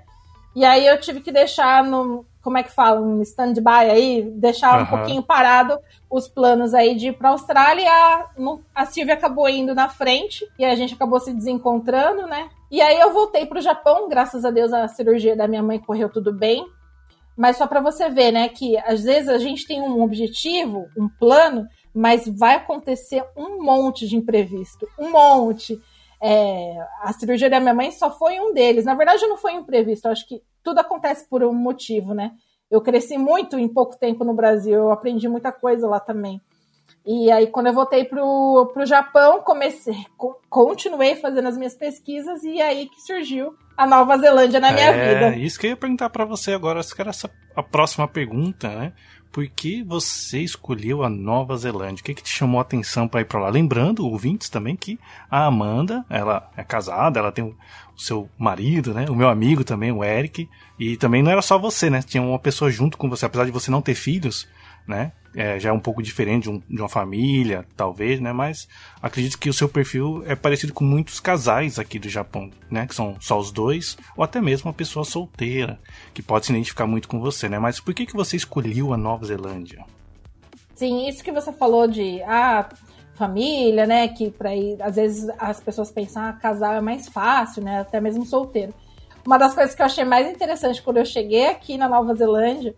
[0.55, 4.79] E aí eu tive que deixar no, como é que fala, um stand-by aí, deixar
[4.79, 7.89] um pouquinho parado os planos aí de ir para a Austrália.
[8.75, 12.47] A, Silvia acabou indo na frente e a gente acabou se desencontrando, né?
[12.69, 15.79] E aí eu voltei para o Japão, graças a Deus a cirurgia da minha mãe
[15.79, 16.63] correu tudo bem.
[17.35, 21.09] Mas só para você ver, né, que às vezes a gente tem um objetivo, um
[21.09, 25.81] plano, mas vai acontecer um monte de imprevisto, um monte.
[26.21, 28.85] É, a cirurgia da minha mãe só foi um deles.
[28.85, 30.07] Na verdade, não foi imprevisto.
[30.07, 32.31] Acho que tudo acontece por um motivo, né?
[32.69, 34.73] Eu cresci muito em pouco tempo no Brasil.
[34.73, 36.41] Eu aprendi muita coisa lá também.
[37.05, 39.95] E aí, quando eu voltei pro, pro Japão, comecei,
[40.49, 45.13] continuei fazendo as minhas pesquisas e aí que surgiu a Nova Zelândia na minha é,
[45.13, 45.35] vida.
[45.35, 48.07] É, isso que eu ia perguntar para você agora, acho que era essa a próxima
[48.07, 48.93] pergunta, né?
[49.35, 51.99] Por que você escolheu a Nova Zelândia?
[51.99, 53.49] O que, que te chamou a atenção para ir para lá?
[53.49, 54.97] Lembrando, ouvintes também, que
[55.29, 57.53] a Amanda, ela é casada, ela tem o,
[57.97, 59.07] seu marido, né?
[59.09, 60.47] O meu amigo também, o Eric.
[60.79, 62.01] E também não era só você, né?
[62.01, 64.47] Tinha uma pessoa junto com você, apesar de você não ter filhos,
[64.87, 65.11] né?
[65.35, 68.31] É, já é um pouco diferente de, um, de, uma família, talvez, né?
[68.31, 68.69] Mas
[69.01, 72.87] acredito que o seu perfil é parecido com muitos casais aqui do Japão, né?
[72.87, 75.77] Que são só os dois, ou até mesmo uma pessoa solteira,
[76.13, 77.59] que pode se identificar muito com você, né?
[77.59, 79.83] Mas por que, que você escolheu a Nova Zelândia?
[80.73, 82.69] Sim, isso que você falou de ah,
[83.15, 84.07] família, né?
[84.07, 87.81] Que para ir, às vezes as pessoas pensam, ah, casal é mais fácil, né?
[87.81, 88.73] Até mesmo solteiro.
[89.25, 92.73] Uma das coisas que eu achei mais interessante quando eu cheguei aqui na Nova Zelândia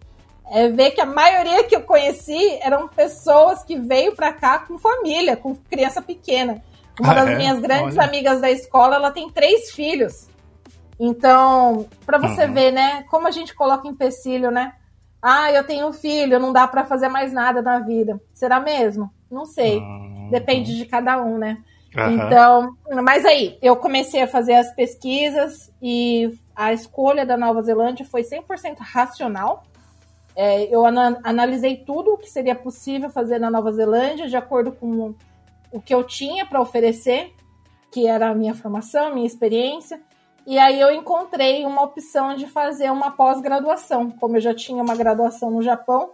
[0.52, 4.78] é ver que a maioria que eu conheci eram pessoas que veio para cá com
[4.78, 6.62] família, com criança pequena.
[7.00, 7.36] Uma ah, das é?
[7.36, 8.08] minhas grandes Olha.
[8.08, 10.28] amigas da escola, ela tem três filhos.
[11.00, 12.54] Então, para você uhum.
[12.54, 14.74] ver, né, como a gente coloca empecilho, né?
[15.22, 18.20] Ah, eu tenho um filho, não dá para fazer mais nada na vida.
[18.34, 19.12] Será mesmo?
[19.30, 19.78] Não sei.
[19.78, 20.30] Uhum.
[20.32, 21.58] Depende de cada um, né?
[21.96, 22.14] Uhum.
[22.14, 28.06] Então, mas aí, eu comecei a fazer as pesquisas e a escolha da Nova Zelândia
[28.06, 29.64] foi 100% racional.
[30.40, 34.72] É, eu ana analisei tudo o que seria possível fazer na Nova Zelândia, de acordo
[34.72, 35.16] com
[35.72, 37.34] o que eu tinha para oferecer,
[37.92, 40.00] que era a minha formação, minha experiência.
[40.46, 44.12] E aí eu encontrei uma opção de fazer uma pós-graduação.
[44.12, 46.12] Como eu já tinha uma graduação no Japão,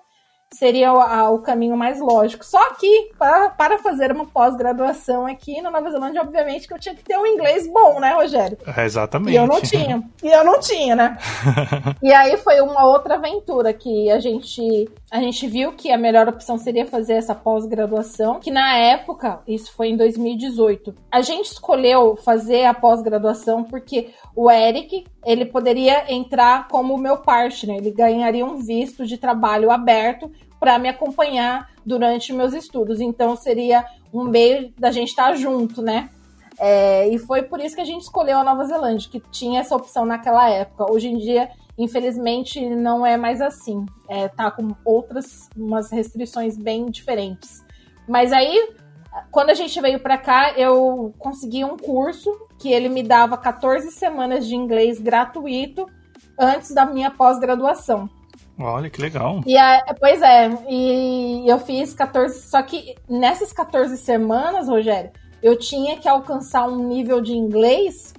[0.53, 2.45] seria o, o caminho mais lógico.
[2.45, 6.95] Só que, para, para fazer uma pós-graduação aqui na Nova Zelândia, obviamente que eu tinha
[6.95, 8.57] que ter um inglês bom, né, Rogério?
[8.65, 9.33] É, exatamente.
[9.33, 10.03] E eu não tinha.
[10.23, 11.17] E eu não tinha, né?
[12.01, 16.27] e aí foi uma outra aventura que a gente, a gente viu que a melhor
[16.27, 22.15] opção seria fazer essa pós-graduação, que na época, isso foi em 2018, a gente escolheu
[22.15, 28.57] fazer a pós-graduação porque o Eric, ele poderia entrar como meu partner, ele ganharia um
[28.57, 32.99] visto de trabalho aberto para me acompanhar durante meus estudos.
[33.01, 36.09] Então seria um meio da gente estar tá junto, né?
[36.59, 39.75] É, e foi por isso que a gente escolheu a Nova Zelândia, que tinha essa
[39.75, 40.91] opção naquela época.
[40.91, 43.85] Hoje em dia, infelizmente, não é mais assim.
[44.07, 47.63] É, tá com outras umas restrições bem diferentes.
[48.07, 48.75] Mas aí,
[49.31, 53.91] quando a gente veio para cá, eu consegui um curso que ele me dava 14
[53.91, 55.87] semanas de inglês gratuito
[56.39, 58.09] antes da minha pós-graduação.
[58.59, 59.41] Olha que legal.
[59.45, 65.11] E a, pois é, e eu fiz 14, só que nessas 14 semanas, Rogério,
[65.41, 68.13] eu tinha que alcançar um nível de inglês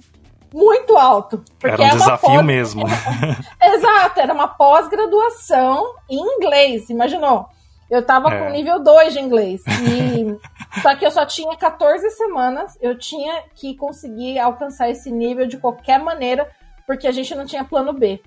[0.53, 1.43] muito alto.
[1.59, 2.45] Porque era um é desafio pós...
[2.45, 2.85] mesmo.
[3.61, 7.47] Exato, era uma pós-graduação em inglês, imaginou?
[7.89, 8.39] Eu tava é.
[8.39, 9.61] com nível 2 de inglês.
[9.67, 10.37] E...
[10.81, 15.57] só que eu só tinha 14 semanas, eu tinha que conseguir alcançar esse nível de
[15.57, 16.49] qualquer maneira,
[16.85, 18.21] porque a gente não tinha plano B.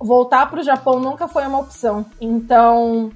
[0.00, 2.06] Voltar para o Japão nunca foi uma opção.
[2.20, 3.10] Então,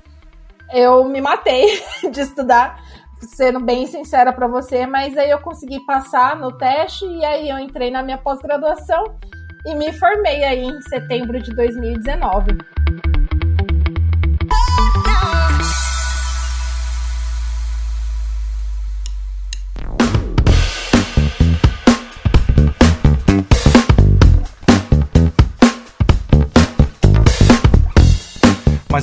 [0.73, 2.81] eu me matei de estudar,
[3.21, 7.59] sendo bem sincera para você, mas aí eu consegui passar no teste e aí eu
[7.59, 9.17] entrei na minha pós-graduação
[9.65, 12.59] e me formei aí em setembro de 2019.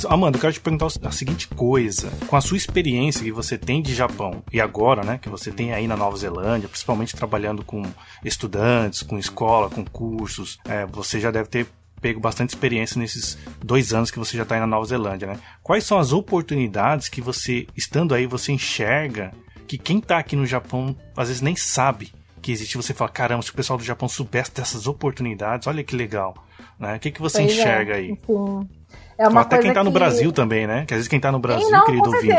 [0.01, 2.11] Mas, Amanda, eu quero te perguntar a seguinte coisa.
[2.25, 5.73] Com a sua experiência que você tem de Japão e agora, né, que você tem
[5.73, 7.83] aí na Nova Zelândia, principalmente trabalhando com
[8.23, 11.67] estudantes, com escola, com cursos, é, você já deve ter
[12.01, 15.39] pego bastante experiência nesses dois anos que você já está aí na Nova Zelândia, né?
[15.61, 19.31] Quais são as oportunidades que você, estando aí, você enxerga
[19.67, 22.11] que quem está aqui no Japão às vezes nem sabe
[22.41, 22.75] que existe?
[22.75, 26.33] Você fala, caramba, se o pessoal do Japão soubesse dessas oportunidades, olha que legal.
[26.79, 26.95] Né?
[26.95, 28.17] O que, que você pois é, enxerga é, aí?
[28.25, 28.80] Sim.
[29.17, 29.83] É uma até quem que...
[29.83, 30.83] no Brasil também, né?
[30.85, 32.33] Que às vezes quem está no Brasil, não, querido ouvinte,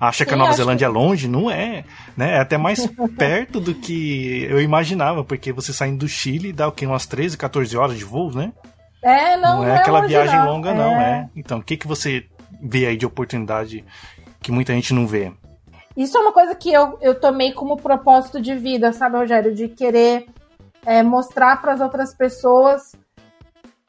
[0.00, 0.92] acha Sim, que a Nova Zelândia que...
[0.92, 1.84] é longe, não é.
[2.16, 2.36] Né?
[2.36, 2.84] É até mais
[3.16, 6.84] perto do que eu imaginava, porque você saindo do Chile dá o quê?
[6.84, 8.52] Umas 13, 14 horas de voo, né?
[9.02, 10.46] É, não, não é, não é aquela viagem não.
[10.46, 10.74] longa, é.
[10.74, 11.28] não, é.
[11.36, 12.26] Então, o que, que você
[12.60, 13.84] vê aí de oportunidade
[14.42, 15.32] que muita gente não vê?
[15.96, 19.54] Isso é uma coisa que eu, eu tomei como propósito de vida, sabe, Rogério?
[19.54, 20.26] De querer
[20.84, 22.96] é, mostrar para as outras pessoas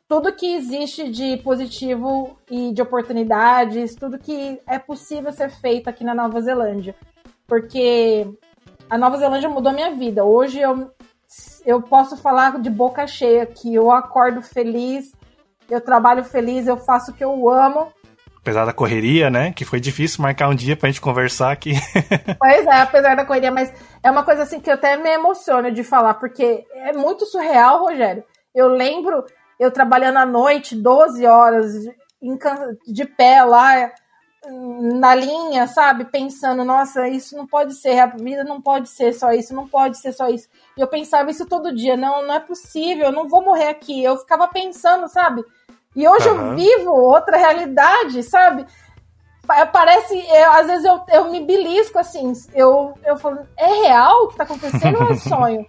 [0.08, 6.04] tudo que existe de positivo e de oportunidades, tudo que é possível ser feito aqui
[6.04, 6.96] na Nova Zelândia.
[7.46, 8.28] Porque
[8.90, 10.24] a Nova Zelândia mudou minha vida.
[10.24, 10.92] Hoje eu,
[11.66, 15.12] eu posso falar de boca cheia que eu acordo feliz,
[15.70, 17.92] eu trabalho feliz, eu faço o que eu amo
[18.48, 19.52] apesar da correria, né?
[19.52, 21.74] Que foi difícil marcar um dia pra gente conversar aqui.
[22.40, 25.70] pois é, apesar da correria, mas é uma coisa assim que eu até me emociono
[25.70, 28.24] de falar, porque é muito surreal, Rogério.
[28.56, 29.26] Eu lembro
[29.60, 31.74] eu trabalhando à noite, 12 horas,
[32.86, 33.92] de pé lá,
[34.50, 36.06] na linha, sabe?
[36.06, 39.98] Pensando, nossa, isso não pode ser, a vida não pode ser só isso, não pode
[39.98, 40.48] ser só isso.
[40.78, 44.04] E eu pensava isso todo dia, não, não é possível, eu não vou morrer aqui.
[44.04, 45.44] Eu ficava pensando, sabe?
[45.96, 46.52] E hoje uhum.
[46.52, 48.66] eu vivo outra realidade, sabe?
[49.72, 54.28] Parece, eu, às vezes eu, eu me belisco assim, eu, eu falo, é real o
[54.28, 55.66] que tá acontecendo ou é sonho?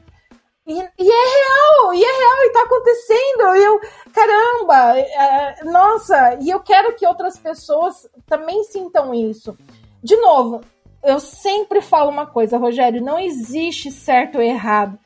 [0.68, 3.56] E, e, é real, e é real, e tá acontecendo.
[3.56, 3.80] E eu,
[4.12, 9.56] caramba, é, nossa, e eu quero que outras pessoas também sintam isso.
[10.02, 10.60] De novo,
[11.02, 14.98] eu sempre falo uma coisa, Rogério, não existe certo ou errado.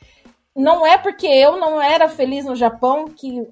[0.54, 3.48] Não é porque eu não era feliz no Japão que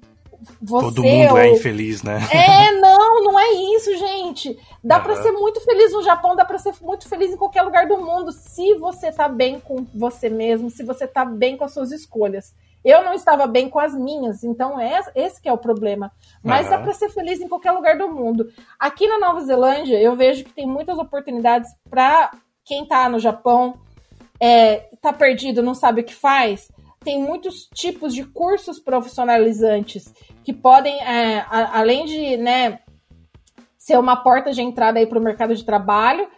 [0.61, 0.85] você.
[0.85, 2.19] Todo mundo é infeliz, né?
[2.31, 4.57] É, não, não é isso, gente.
[4.83, 5.03] Dá uhum.
[5.03, 7.97] para ser muito feliz no Japão, dá para ser muito feliz em qualquer lugar do
[7.97, 11.91] mundo, se você tá bem com você mesmo, se você tá bem com as suas
[11.91, 12.53] escolhas.
[12.83, 16.11] Eu não estava bem com as minhas, então é esse que é o problema.
[16.43, 16.71] Mas uhum.
[16.71, 18.51] dá para ser feliz em qualquer lugar do mundo.
[18.79, 22.31] Aqui na Nova Zelândia, eu vejo que tem muitas oportunidades para
[22.65, 23.75] quem tá no Japão,
[24.39, 26.69] é, tá perdido, não sabe o que faz
[27.03, 32.79] tem muitos tipos de cursos profissionalizantes que podem, é, a, além de né,
[33.77, 36.29] ser uma porta de entrada para o mercado de trabalho,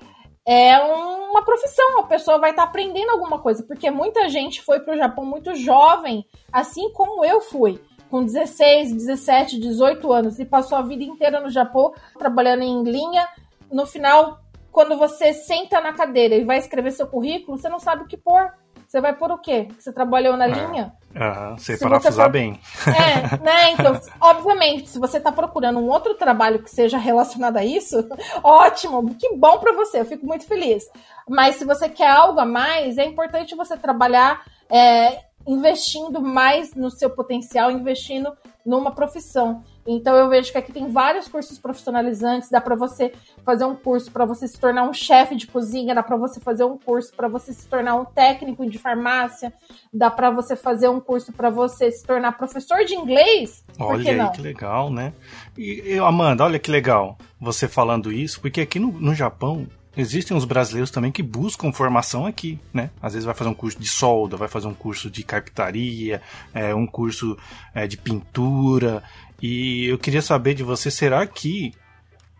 [0.45, 4.79] é uma profissão, a pessoa vai estar tá aprendendo alguma coisa, porque muita gente foi
[4.79, 10.45] para o Japão muito jovem, assim como eu fui, com 16, 17, 18 anos, e
[10.45, 13.27] passou a vida inteira no Japão trabalhando em linha.
[13.71, 14.39] No final,
[14.71, 18.17] quando você senta na cadeira e vai escrever seu currículo, você não sabe o que
[18.17, 18.51] pôr.
[18.93, 19.69] Você vai por o quê?
[19.79, 20.49] Você trabalhou na é.
[20.49, 20.93] linha?
[21.15, 22.31] Aham, você parafusar for...
[22.31, 22.59] bem.
[22.85, 23.71] É, né?
[23.71, 28.07] Então, obviamente, se você está procurando um outro trabalho que seja relacionado a isso,
[28.43, 30.87] ótimo, que bom para você, eu fico muito feliz.
[31.27, 36.91] Mas se você quer algo a mais, é importante você trabalhar é, investindo mais no
[36.91, 38.31] seu potencial, investindo
[38.63, 39.63] numa profissão.
[39.85, 44.11] Então eu vejo que aqui tem vários cursos profissionalizantes, dá para você fazer um curso
[44.11, 47.27] para você se tornar um chefe de cozinha, dá para você fazer um curso para
[47.27, 49.53] você se tornar um técnico de farmácia,
[49.93, 53.63] dá para você fazer um curso para você se tornar professor de inglês.
[53.77, 55.13] Olha aí que legal, né?
[55.57, 60.43] E Amanda, olha que legal você falando isso, porque aqui no, no Japão Existem os
[60.43, 62.89] brasileiros também que buscam formação aqui, né?
[62.99, 66.19] Às vezes vai fazer um curso de solda, vai fazer um curso de carpintaria,
[66.51, 67.37] é, um curso
[67.75, 69.03] é, de pintura.
[69.45, 71.73] E eu queria saber de você, será que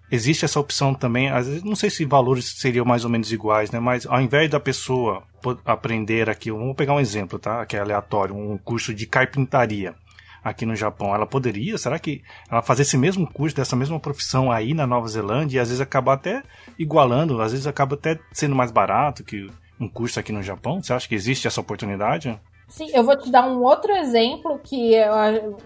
[0.09, 1.29] existe essa opção também?
[1.29, 3.77] Às vezes, não sei se valores seriam mais ou menos iguais, né?
[3.77, 5.21] Mas ao invés da pessoa
[5.65, 7.65] aprender aqui, vamos pegar um exemplo, tá?
[7.65, 9.93] Que é aleatório, um curso de carpintaria
[10.41, 14.49] aqui no Japão, ela poderia, será que ela fazer esse mesmo curso dessa mesma profissão
[14.49, 16.41] aí na Nova Zelândia e às vezes acabar até
[16.79, 20.81] igualando, às vezes acaba até sendo mais barato que um curso aqui no Japão?
[20.81, 22.39] Você acha que existe essa oportunidade?
[22.67, 24.93] Sim, eu vou te dar um outro exemplo que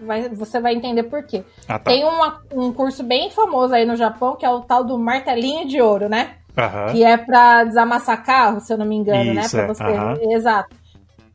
[0.02, 1.42] vai, você vai entender por quê.
[1.66, 1.90] Ah, tá.
[1.90, 5.66] Tem uma, um curso bem famoso aí no Japão que é o tal do martelinho
[5.66, 6.36] de ouro, né?
[6.56, 6.92] Uhum.
[6.92, 9.42] Que é para desamassar carro, se eu não me engano, né?
[9.42, 9.64] Isso, né?
[9.64, 9.84] Pra você...
[9.84, 10.32] Uhum.
[10.32, 10.76] Exato.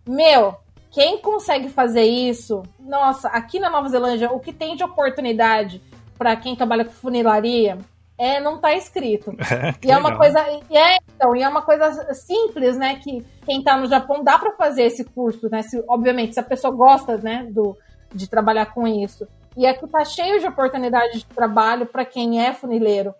[0.06, 0.56] Meu,
[0.92, 2.62] quem consegue fazer isso?
[2.80, 5.82] Nossa, aqui na Nova Zelândia, o que tem de oportunidade
[6.18, 7.80] para quem trabalha com funilaria
[8.18, 9.32] é não tá escrito.
[9.54, 13.24] É, e é uma coisa, e é, então, e é uma coisa simples, né, que
[13.46, 15.62] quem tá no Japão dá para fazer esse curso, né?
[15.62, 17.78] Se, obviamente, se a pessoa gosta, né, do
[18.14, 19.28] de trabalhar com isso.
[19.58, 23.14] E aqui tá cheio de oportunidade de trabalho para quem é funileiro.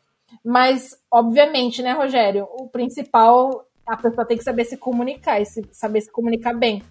[0.44, 5.64] Mas, obviamente, né, Rogério, o principal, a pessoa tem que saber se comunicar e se,
[5.72, 6.82] saber se comunicar bem.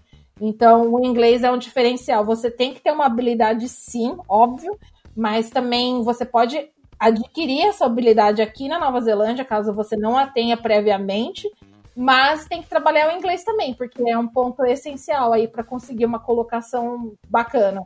[0.41, 2.25] Então, o inglês é um diferencial.
[2.25, 4.79] Você tem que ter uma habilidade, sim, óbvio,
[5.17, 6.71] mas também você pode
[7.03, 11.51] adquirir essa habilidade aqui na Nova Zelândia, caso você não a tenha previamente,
[11.97, 16.07] mas tem que trabalhar o inglês também, porque é um ponto essencial aí para conseguir
[16.07, 17.83] uma colocação bacana.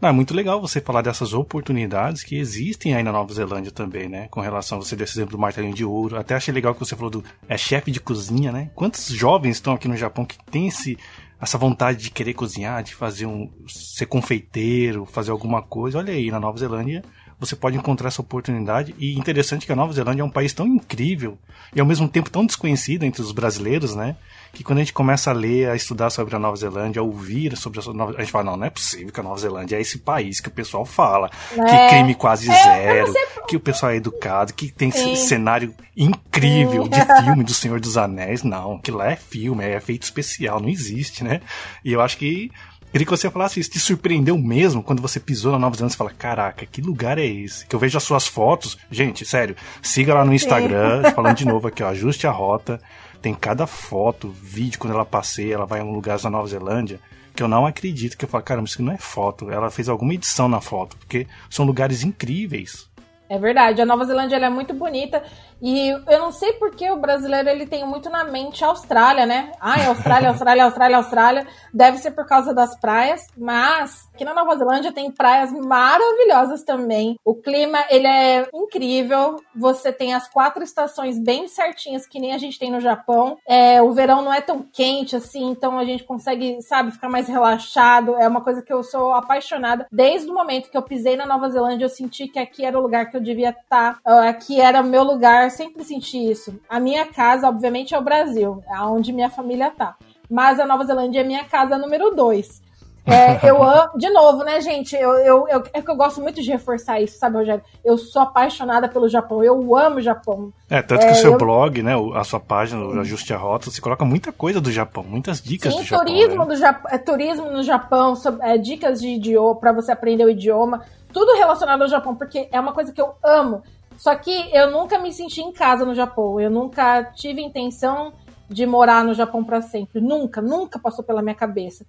[0.00, 4.08] Não, é muito legal você falar dessas oportunidades que existem aí na Nova Zelândia também,
[4.08, 4.28] né?
[4.28, 6.16] Com relação a você desse exemplo do martelinho de ouro.
[6.16, 8.70] Até achei legal que você falou do é, chefe de cozinha, né?
[8.74, 10.98] Quantos jovens estão aqui no Japão que têm esse,
[11.40, 13.50] essa vontade de querer cozinhar, de fazer um.
[13.66, 15.98] ser confeiteiro, fazer alguma coisa?
[15.98, 17.02] Olha aí, na Nova Zelândia
[17.38, 18.94] você pode encontrar essa oportunidade.
[18.98, 21.38] E interessante que a Nova Zelândia é um país tão incrível
[21.74, 24.16] e ao mesmo tempo tão desconhecido entre os brasileiros, né?
[24.52, 27.56] Que quando a gente começa a ler, a estudar sobre a Nova Zelândia, a ouvir
[27.56, 29.80] sobre a Nova a gente fala, não, não é possível que a Nova Zelândia é
[29.80, 31.56] esse país que o pessoal fala, é.
[31.56, 33.12] que crime quase é, zero,
[33.48, 35.16] que o pessoal é educado, que tem Sim.
[35.16, 36.90] cenário incrível Sim.
[36.90, 38.44] de filme do Senhor dos Anéis.
[38.44, 41.40] Não, que lá é filme, é efeito especial, não existe, né?
[41.84, 42.50] E eu acho que
[42.94, 43.72] Queria que você falasse isso.
[43.72, 47.26] Te surpreendeu mesmo quando você pisou na Nova Zelândia e fala: Caraca, que lugar é
[47.26, 47.66] esse?
[47.66, 48.78] Que eu vejo as suas fotos.
[48.88, 51.10] Gente, sério, siga lá no Instagram, Sim.
[51.16, 52.80] falando de novo aqui, ó, ajuste a rota.
[53.20, 57.00] Tem cada foto, vídeo quando ela passeia, ela vai em um lugar na Nova Zelândia
[57.34, 59.50] que eu não acredito, que eu falo, caramba, isso não é foto.
[59.50, 62.88] Ela fez alguma edição na foto, porque são lugares incríveis.
[63.28, 65.20] É verdade, a Nova Zelândia é muito bonita
[65.64, 69.50] e eu não sei porque o brasileiro ele tem muito na mente a Austrália, né?
[69.58, 71.46] Ai, Austrália, Austrália, Austrália, Austrália.
[71.72, 77.18] Deve ser por causa das praias, mas aqui na Nova Zelândia tem praias maravilhosas também.
[77.24, 79.36] O clima, ele é incrível.
[79.56, 83.38] Você tem as quatro estações bem certinhas que nem a gente tem no Japão.
[83.48, 87.26] É, o verão não é tão quente assim, então a gente consegue, sabe, ficar mais
[87.26, 88.16] relaxado.
[88.16, 89.86] É uma coisa que eu sou apaixonada.
[89.90, 92.82] Desde o momento que eu pisei na Nova Zelândia, eu senti que aqui era o
[92.82, 93.98] lugar que eu devia estar.
[94.02, 94.28] Tá.
[94.28, 96.58] Aqui era o meu lugar sempre senti isso.
[96.68, 99.96] A minha casa, obviamente, é o Brasil, é onde minha família tá.
[100.30, 102.62] Mas a Nova Zelândia é minha casa número dois.
[103.06, 104.96] É, eu amo, de novo, né, gente?
[104.96, 107.62] Eu, eu, eu, é que eu gosto muito de reforçar isso, sabe, Rogério?
[107.84, 110.52] Eu sou apaixonada pelo Japão, eu amo o Japão.
[110.70, 111.38] É, tanto que é, o seu eu...
[111.38, 115.04] blog, né, a sua página, o Ajuste a Rota, você coloca muita coisa do Japão,
[115.04, 116.06] muitas dicas Sim, do Japão.
[116.06, 116.46] turismo, né?
[116.46, 120.30] do Japão, é, turismo no Japão, sobre, é, dicas de idioma, para você aprender o
[120.30, 123.62] idioma, tudo relacionado ao Japão, porque é uma coisa que eu amo.
[123.96, 126.40] Só que eu nunca me senti em casa no Japão.
[126.40, 128.12] Eu nunca tive intenção
[128.48, 130.00] de morar no Japão para sempre.
[130.00, 131.84] Nunca, nunca passou pela minha cabeça.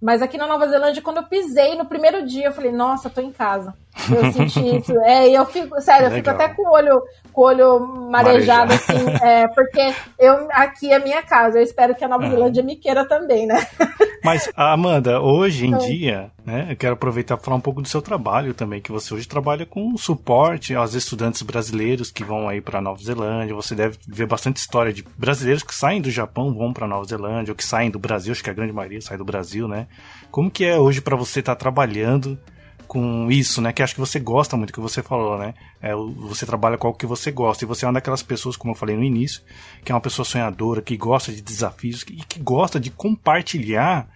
[0.00, 3.20] Mas aqui na Nova Zelândia, quando eu pisei no primeiro dia, eu falei, nossa, tô
[3.20, 3.74] em casa.
[4.08, 4.96] Eu senti isso.
[5.00, 8.68] É, e eu fico, sério, eu fico até com o olho, com o olho marejado,
[8.68, 8.74] Marejado.
[8.74, 11.58] assim, é, porque eu, aqui é minha casa.
[11.58, 13.66] Eu espero que a Nova Zelândia me queira também, né?
[14.28, 18.02] Mas, Amanda, hoje em dia, né, eu quero aproveitar para falar um pouco do seu
[18.02, 22.78] trabalho também, que você hoje trabalha com suporte aos estudantes brasileiros que vão aí para
[22.78, 23.54] Nova Zelândia.
[23.54, 27.52] Você deve ver bastante história de brasileiros que saem do Japão, vão para Nova Zelândia,
[27.52, 29.86] ou que saem do Brasil, acho que a grande maioria sai do Brasil, né?
[30.30, 32.38] Como que é hoje para você estar tá trabalhando
[32.86, 33.72] com isso, né?
[33.72, 35.54] Que acho que você gosta muito, que você falou, né?
[35.80, 37.64] É, você trabalha com o que você gosta.
[37.64, 39.40] E você é uma daquelas pessoas, como eu falei no início,
[39.82, 44.06] que é uma pessoa sonhadora, que gosta de desafios e que gosta de compartilhar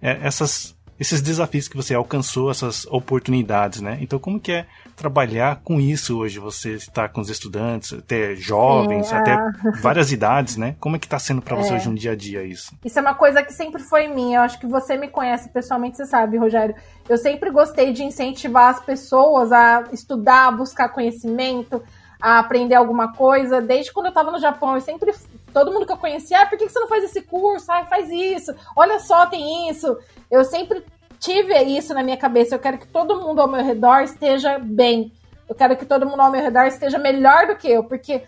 [0.00, 3.96] essas esses desafios que você alcançou, essas oportunidades, né?
[4.02, 6.38] Então, como que é trabalhar com isso hoje?
[6.38, 9.38] Você está com os estudantes, até jovens, é, até
[9.80, 10.76] várias idades, né?
[10.78, 11.76] Como é que está sendo para você é.
[11.76, 12.74] hoje no dia a dia isso?
[12.84, 14.40] Isso é uma coisa que sempre foi minha.
[14.40, 16.74] Eu acho que você me conhece pessoalmente, você sabe, Rogério.
[17.08, 21.82] Eu sempre gostei de incentivar as pessoas a estudar, a buscar conhecimento,
[22.20, 23.62] a aprender alguma coisa.
[23.62, 25.14] Desde quando eu estava no Japão, eu sempre
[25.52, 27.70] todo mundo que eu conhecia, ah, por que você não faz esse curso?
[27.70, 28.54] Ah, faz isso.
[28.76, 29.96] Olha só, tem isso.
[30.30, 30.84] Eu sempre
[31.18, 32.54] tive isso na minha cabeça.
[32.54, 35.12] Eu quero que todo mundo ao meu redor esteja bem.
[35.48, 38.22] Eu quero que todo mundo ao meu redor esteja melhor do que eu, porque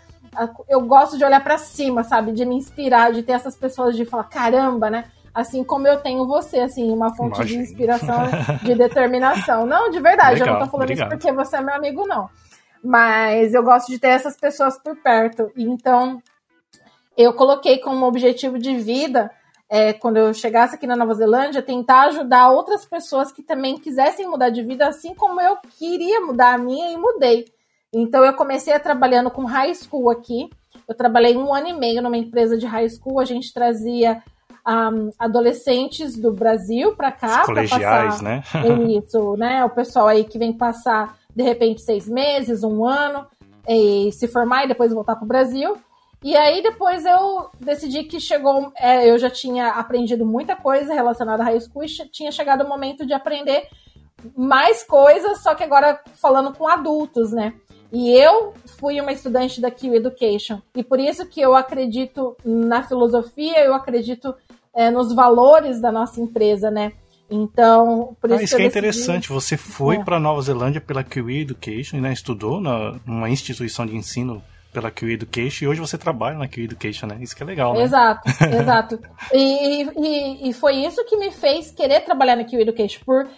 [0.68, 2.32] eu gosto de olhar para cima, sabe?
[2.32, 5.04] De me inspirar, de ter essas pessoas de falar, caramba, né?
[5.34, 7.62] Assim como eu tenho você, assim, uma fonte Imagina.
[7.62, 8.24] de inspiração,
[8.62, 9.66] de determinação.
[9.66, 11.08] Não, de verdade, Legal, eu não tô falando obrigado.
[11.08, 12.28] isso porque você é meu amigo, não.
[12.84, 15.50] Mas eu gosto de ter essas pessoas por perto.
[15.56, 16.20] Então,
[17.16, 19.30] eu coloquei como objetivo de vida,
[19.68, 24.28] é, quando eu chegasse aqui na Nova Zelândia, tentar ajudar outras pessoas que também quisessem
[24.28, 27.46] mudar de vida, assim como eu queria mudar a minha e mudei.
[27.92, 30.48] Então eu comecei a trabalhando com high school aqui.
[30.88, 33.20] Eu trabalhei um ano e meio numa empresa de high school.
[33.20, 34.22] A gente trazia
[34.66, 37.40] um, adolescentes do Brasil para cá.
[37.40, 38.42] Os colegiais, passar, né?
[38.96, 39.64] isso, né?
[39.64, 43.26] O pessoal aí que vem passar de repente seis meses, um ano,
[43.66, 45.76] e se formar e depois voltar para o Brasil.
[46.22, 51.42] E aí depois eu decidi que chegou, é, eu já tinha aprendido muita coisa relacionada
[51.42, 53.66] à high school e tinha chegado o momento de aprender
[54.36, 57.54] mais coisas, só que agora falando com adultos, né?
[57.92, 60.62] E eu fui uma estudante da Q Education.
[60.74, 64.34] E por isso que eu acredito na filosofia, eu acredito
[64.74, 66.92] é, nos valores da nossa empresa, né?
[67.28, 69.28] Então, por isso, ah, isso que, que é interessante.
[69.28, 70.04] Você foi é.
[70.04, 72.12] para Nova Zelândia pela Kiwi Education, né?
[72.12, 74.42] Estudou na, numa instituição de ensino
[74.72, 77.18] pela Kiwi Education e hoje você trabalha na Kiwi Education, né?
[77.20, 77.82] Isso que é legal, né?
[77.82, 78.22] Exato,
[78.60, 78.98] exato.
[79.32, 83.28] E, e, e, foi isso que me fez querer trabalhar na Kiwi Education, por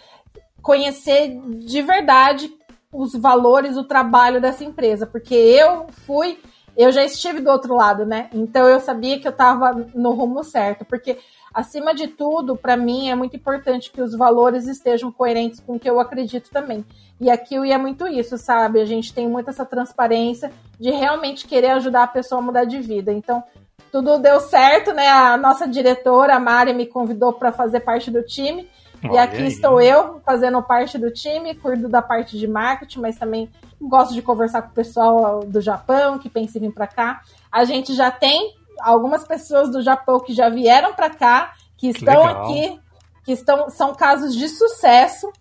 [0.61, 2.49] conhecer de verdade
[2.91, 6.39] os valores, o trabalho dessa empresa, porque eu fui,
[6.77, 8.29] eu já estive do outro lado, né?
[8.33, 11.17] Então eu sabia que eu estava no rumo certo, porque
[11.53, 15.79] acima de tudo, para mim é muito importante que os valores estejam coerentes com o
[15.79, 16.85] que eu acredito também.
[17.19, 18.81] E aqui é muito isso, sabe?
[18.81, 22.79] A gente tem muito essa transparência de realmente querer ajudar a pessoa a mudar de
[22.79, 23.11] vida.
[23.11, 23.43] Então,
[23.91, 25.07] tudo deu certo, né?
[25.07, 28.69] A nossa diretora, a Mari, me convidou para fazer parte do time.
[29.03, 29.47] Olha e aqui aí.
[29.47, 33.49] estou eu fazendo parte do time, cuido da parte de marketing, mas também
[33.81, 37.21] gosto de conversar com o pessoal do Japão que pensa em vir para cá.
[37.51, 42.21] A gente já tem algumas pessoas do Japão que já vieram para cá, que estão
[42.21, 42.81] que aqui,
[43.23, 45.31] que estão são casos de sucesso,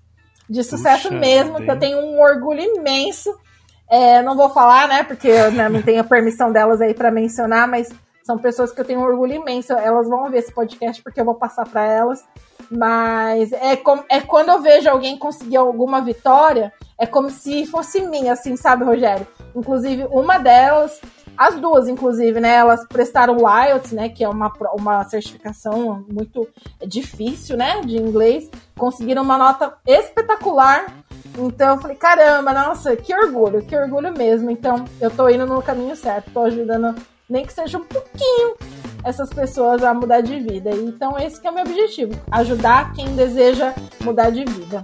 [0.49, 3.34] de sucesso Puxa, mesmo, que eu tenho um orgulho imenso.
[3.90, 7.11] É, não vou falar, né, porque eu né, não tenho a permissão delas aí para
[7.11, 7.90] mencionar, mas
[8.24, 9.72] são pessoas que eu tenho um orgulho imenso.
[9.74, 12.24] Elas vão ver esse podcast porque eu vou passar para elas.
[12.70, 18.01] Mas é, com, é quando eu vejo alguém conseguir alguma vitória, é como se fosse
[18.01, 19.26] minha, assim, sabe, Rogério?
[19.55, 21.01] Inclusive, uma delas,
[21.37, 22.55] as duas, inclusive, né?
[22.55, 24.09] Elas prestaram o IELTS, né?
[24.09, 26.49] Que é uma, uma certificação muito
[26.87, 27.80] difícil, né?
[27.80, 28.51] De inglês.
[28.76, 30.87] Conseguiram uma nota espetacular.
[31.39, 34.51] Então eu falei, caramba, nossa, que orgulho, que orgulho mesmo.
[34.51, 36.95] Então eu tô indo no caminho certo, tô ajudando,
[37.28, 38.55] nem que seja um pouquinho,
[39.03, 40.70] essas pessoas a mudar de vida.
[40.70, 44.82] Então esse é o meu objetivo, ajudar quem deseja mudar de vida.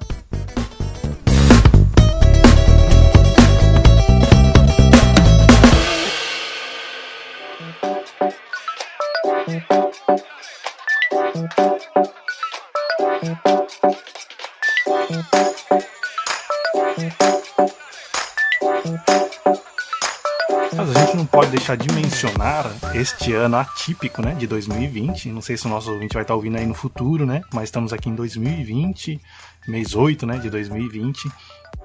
[20.77, 25.31] Mas a gente não pode deixar de mencionar este ano atípico, né, de 2020.
[25.31, 27.93] Não sei se o nosso ouvinte vai estar ouvindo aí no futuro, né, mas estamos
[27.93, 29.21] aqui em 2020,
[29.67, 31.29] mês 8, né, de 2020.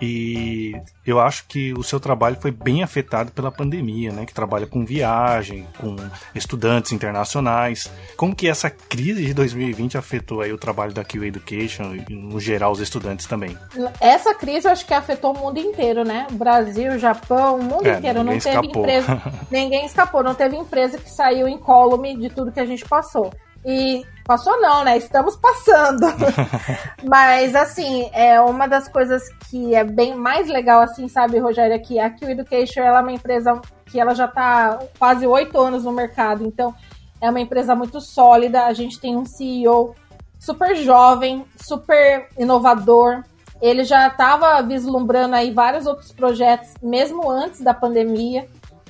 [0.01, 0.73] E
[1.05, 4.25] eu acho que o seu trabalho foi bem afetado pela pandemia, né?
[4.25, 5.95] Que trabalha com viagem, com
[6.33, 7.89] estudantes internacionais.
[8.17, 12.39] Como que essa crise de 2020 afetou aí o trabalho da Q Education e, no
[12.39, 13.57] geral, os estudantes também?
[14.01, 16.27] Essa crise eu acho que afetou o mundo inteiro, né?
[16.31, 18.23] Brasil, Japão, o mundo é, inteiro.
[18.23, 18.81] Não teve escapou.
[18.81, 19.21] empresa.
[19.49, 20.23] ninguém escapou.
[20.23, 23.31] Não teve empresa que saiu incólume de tudo que a gente passou.
[23.65, 24.97] E passou não, né?
[24.97, 26.05] Estamos passando.
[27.03, 31.79] Mas assim, é uma das coisas que é bem mais legal, assim, sabe, Rogério, é
[31.79, 35.83] que a Q Education ela é uma empresa que ela já está quase oito anos
[35.83, 36.75] no mercado, então
[37.19, 38.65] é uma empresa muito sólida.
[38.65, 39.95] A gente tem um CEO
[40.39, 43.23] super jovem, super inovador.
[43.61, 48.47] Ele já estava vislumbrando aí vários outros projetos, mesmo antes da pandemia.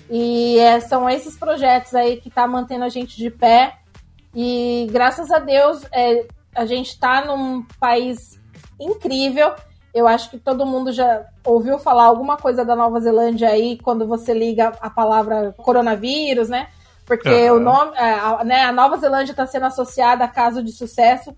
[0.09, 3.77] E é, são esses projetos aí que tá mantendo a gente de pé.
[4.35, 8.39] E graças a Deus, é, a gente está num país
[8.79, 9.53] incrível.
[9.93, 14.05] Eu acho que todo mundo já ouviu falar alguma coisa da Nova Zelândia aí quando
[14.05, 16.67] você liga a palavra coronavírus, né?
[17.05, 17.57] Porque uhum.
[17.57, 21.33] o nome, é, a, né, a Nova Zelândia está sendo associada a caso de sucesso.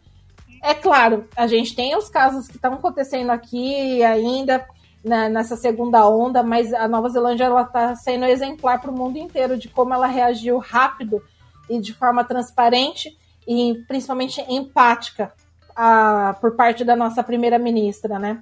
[0.63, 4.65] É claro, a gente tem os casos que estão acontecendo aqui ainda
[5.03, 9.17] né, nessa segunda onda, mas a Nova Zelândia ela está sendo exemplar para o mundo
[9.17, 11.21] inteiro de como ela reagiu rápido
[11.69, 15.33] e de forma transparente e principalmente empática
[15.75, 18.41] a, por parte da nossa primeira-ministra, né?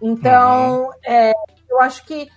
[0.00, 0.90] Então, uhum.
[1.04, 1.32] é,
[1.68, 2.28] eu acho que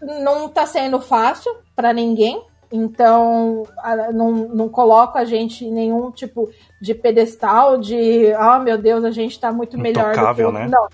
[0.00, 3.64] não está sendo fácil para ninguém, então
[4.12, 6.50] não, não coloco a gente em nenhum tipo
[6.80, 10.68] de pedestal de, oh meu Deus, a gente está muito melhor do que né?
[10.68, 10.88] Não.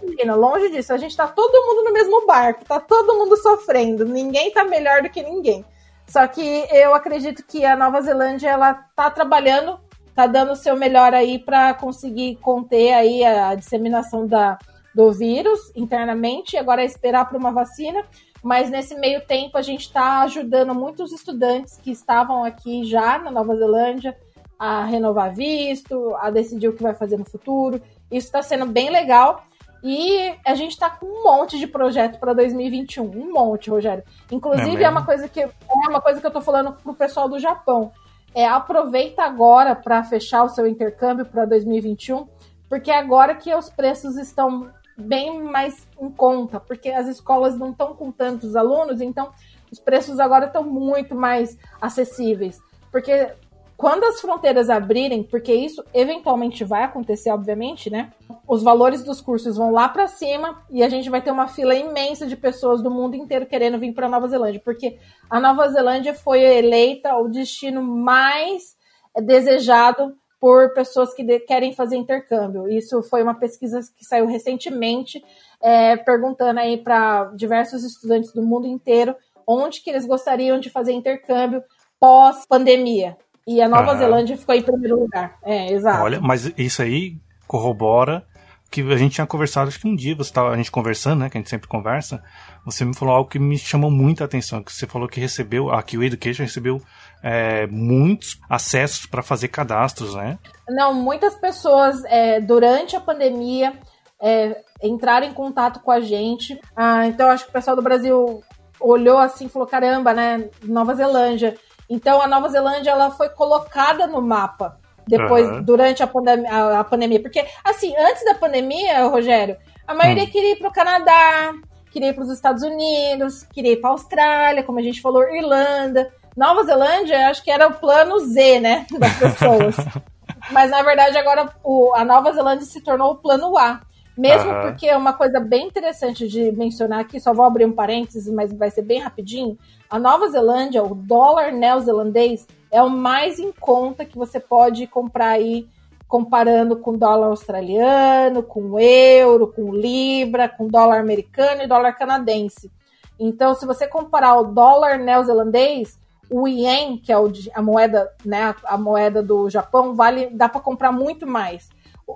[0.00, 4.04] Imagina, longe disso, a gente está todo mundo no mesmo barco, está todo mundo sofrendo,
[4.04, 5.64] ninguém está melhor do que ninguém.
[6.08, 9.78] Só que eu acredito que a Nova Zelândia ela tá trabalhando,
[10.14, 14.58] tá dando o seu melhor aí para conseguir conter aí a disseminação da,
[14.94, 16.56] do vírus internamente.
[16.56, 18.04] Agora é esperar por uma vacina.
[18.42, 23.30] Mas nesse meio tempo a gente está ajudando muitos estudantes que estavam aqui já na
[23.30, 24.16] Nova Zelândia
[24.58, 27.80] a renovar visto, a decidir o que vai fazer no futuro.
[28.10, 29.44] Isso está sendo bem legal.
[29.82, 34.02] E a gente está com um monte de projeto para 2021, um monte, Rogério.
[34.30, 35.50] Inclusive é, é, uma coisa que é
[35.88, 37.92] uma coisa que eu tô falando pro pessoal do Japão.
[38.34, 42.26] É aproveita agora para fechar o seu intercâmbio para 2021,
[42.68, 47.70] porque é agora que os preços estão bem mais em conta, porque as escolas não
[47.70, 49.30] estão com tantos alunos, então
[49.70, 52.60] os preços agora estão muito mais acessíveis.
[52.90, 53.32] Porque
[53.78, 58.12] quando as fronteiras abrirem, porque isso eventualmente vai acontecer, obviamente, né?
[58.44, 61.76] Os valores dos cursos vão lá para cima e a gente vai ter uma fila
[61.76, 64.98] imensa de pessoas do mundo inteiro querendo vir para Nova Zelândia, porque
[65.30, 68.76] a Nova Zelândia foi eleita o destino mais
[69.22, 72.68] desejado por pessoas que de, querem fazer intercâmbio.
[72.68, 75.24] Isso foi uma pesquisa que saiu recentemente,
[75.62, 79.14] é, perguntando aí para diversos estudantes do mundo inteiro
[79.46, 81.62] onde que eles gostariam de fazer intercâmbio
[82.00, 83.16] pós pandemia.
[83.48, 85.38] E a Nova Zelândia ficou em primeiro lugar.
[85.42, 86.02] É, exato.
[86.02, 88.22] Olha, mas isso aí corrobora
[88.70, 91.30] que a gente tinha conversado, acho que um dia você tava a gente conversando, né,
[91.30, 92.22] que a gente sempre conversa,
[92.66, 95.82] você me falou algo que me chamou muita atenção, que você falou que recebeu, a
[95.82, 96.82] QA Education recebeu
[97.22, 100.38] é, muitos acessos para fazer cadastros, né?
[100.68, 103.72] Não, muitas pessoas é, durante a pandemia
[104.20, 106.60] é, entraram em contato com a gente.
[106.76, 108.42] Ah, então acho que o pessoal do Brasil
[108.78, 110.50] olhou assim e falou: caramba, né?
[110.62, 111.56] Nova Zelândia.
[111.88, 114.78] Então a Nova Zelândia ela foi colocada no mapa
[115.08, 115.62] depois, uhum.
[115.62, 117.20] durante a, pandem a, a, pandemia.
[117.20, 120.30] Porque, assim, antes da pandemia, Rogério, a maioria hum.
[120.30, 121.54] queria ir para o Canadá,
[121.90, 125.22] queria ir para os Estados Unidos, queria ir para a Austrália, como a gente falou,
[125.22, 126.12] Irlanda.
[126.36, 129.76] Nova Zelândia, acho que era o plano Z, né, das pessoas.
[130.52, 133.80] Mas, na verdade, agora o, a Nova Zelândia se tornou o plano A.
[134.18, 134.62] Mesmo uhum.
[134.62, 138.52] porque é uma coisa bem interessante de mencionar aqui, só vou abrir um parênteses, mas
[138.52, 139.56] vai ser bem rapidinho.
[139.88, 145.28] A Nova Zelândia, o dólar neozelandês, é o mais em conta que você pode comprar
[145.28, 145.68] aí,
[146.08, 152.72] comparando com dólar australiano, com euro, com libra, com dólar americano e dólar canadense.
[153.20, 155.96] Então, se você comparar o dólar neozelandês,
[156.28, 157.16] o ien, que é
[157.54, 161.68] a moeda, né, a moeda do Japão, vale, dá para comprar muito mais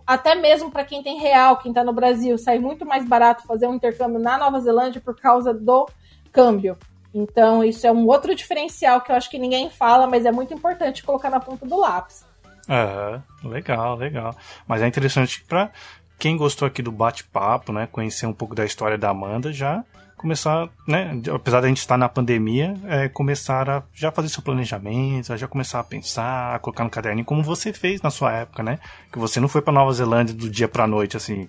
[0.06, 3.66] até mesmo para quem tem real, quem está no Brasil, sai muito mais barato fazer
[3.66, 5.88] um intercâmbio na Nova Zelândia por causa do
[6.30, 6.76] câmbio.
[7.14, 10.54] Então, isso é um outro diferencial que eu acho que ninguém fala, mas é muito
[10.54, 12.24] importante colocar na ponta do lápis.
[12.68, 14.34] É, legal, legal.
[14.66, 15.70] Mas é interessante para
[16.18, 19.84] quem gostou aqui do bate-papo, né, conhecer um pouco da história da Amanda, já
[20.22, 25.36] começar, né, apesar da gente estar na pandemia, é, começar a já fazer seu planejamento,
[25.36, 28.78] já começar a pensar, a colocar no caderninho, como você fez na sua época, né?
[29.12, 31.48] Que você não foi para Nova Zelândia do dia para noite, assim,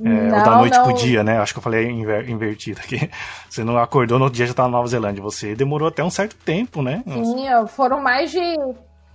[0.00, 0.84] é, não, ou da noite não.
[0.84, 1.38] pro dia, né?
[1.38, 3.08] Acho que eu falei inver, invertido aqui.
[3.48, 5.22] Você não acordou no outro dia já estava na Nova Zelândia.
[5.22, 7.04] Você demorou até um certo tempo, né?
[7.06, 8.40] Sim, foram mais de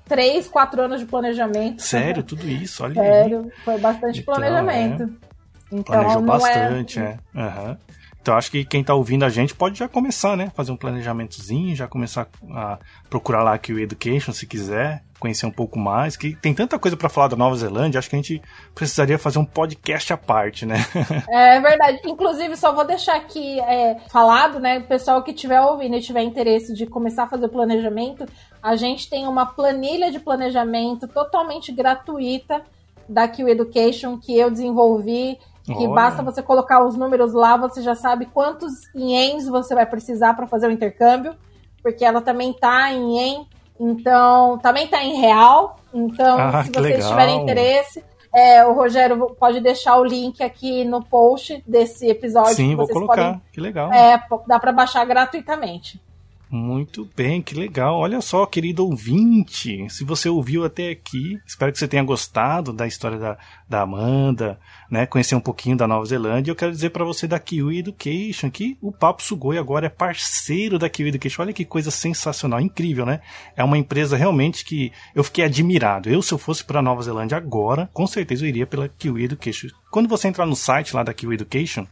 [0.08, 1.82] três, quatro anos de planejamento.
[1.82, 3.64] Sério, tudo isso, olha Sério, aí.
[3.66, 5.04] foi bastante então, planejamento.
[5.04, 5.28] É...
[5.72, 7.18] Então, Planejou é bastante, é.
[7.36, 7.40] é.
[7.42, 7.78] Uhum.
[8.22, 10.52] Então acho que quem está ouvindo a gente pode já começar, né?
[10.54, 12.78] Fazer um planejamentozinho, já começar a
[13.10, 16.96] procurar lá aqui o Education se quiser, conhecer um pouco mais, que tem tanta coisa
[16.96, 18.42] para falar da Nova Zelândia, acho que a gente
[18.76, 20.78] precisaria fazer um podcast à parte, né?
[21.30, 22.02] é verdade.
[22.06, 24.80] Inclusive, só vou deixar aqui é, falado, né?
[24.80, 28.26] O pessoal que estiver ouvindo e tiver interesse de começar a fazer o planejamento,
[28.62, 32.62] a gente tem uma planilha de planejamento totalmente gratuita
[33.08, 35.38] da Q Education que eu desenvolvi
[35.74, 35.90] que Olha.
[35.90, 40.48] basta você colocar os números lá, você já sabe quantos ienes você vai precisar para
[40.48, 41.36] fazer o intercâmbio,
[41.84, 43.48] porque ela também tá em ien,
[43.78, 45.78] então também tá em real.
[45.94, 47.10] Então, ah, se vocês legal.
[47.10, 48.04] tiverem interesse,
[48.34, 52.56] é, o Rogério pode deixar o link aqui no post desse episódio.
[52.56, 53.16] Sim, vou colocar.
[53.16, 53.92] Podem, que legal.
[53.92, 56.02] É, dá para baixar gratuitamente.
[56.50, 58.00] Muito bem, que legal.
[58.00, 62.88] Olha só, querido ouvinte, se você ouviu até aqui, espero que você tenha gostado da
[62.88, 63.38] história da,
[63.68, 64.58] da Amanda,
[64.90, 65.06] né?
[65.06, 66.50] Conhecer um pouquinho da Nova Zelândia.
[66.50, 70.80] Eu quero dizer para você da Kiwi Education que o Papo Sugoi agora é parceiro
[70.80, 71.42] da Kiwi Education.
[71.42, 73.20] Olha que coisa sensacional, incrível, né?
[73.54, 76.10] É uma empresa realmente que eu fiquei admirado.
[76.10, 79.68] Eu, se eu fosse para Nova Zelândia agora, com certeza eu iria pela Kiwi Education.
[79.92, 81.86] Quando você entrar no site lá da Kiwi Education,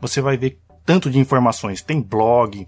[0.00, 1.80] você vai ver tanto de informações.
[1.82, 2.66] Tem blog,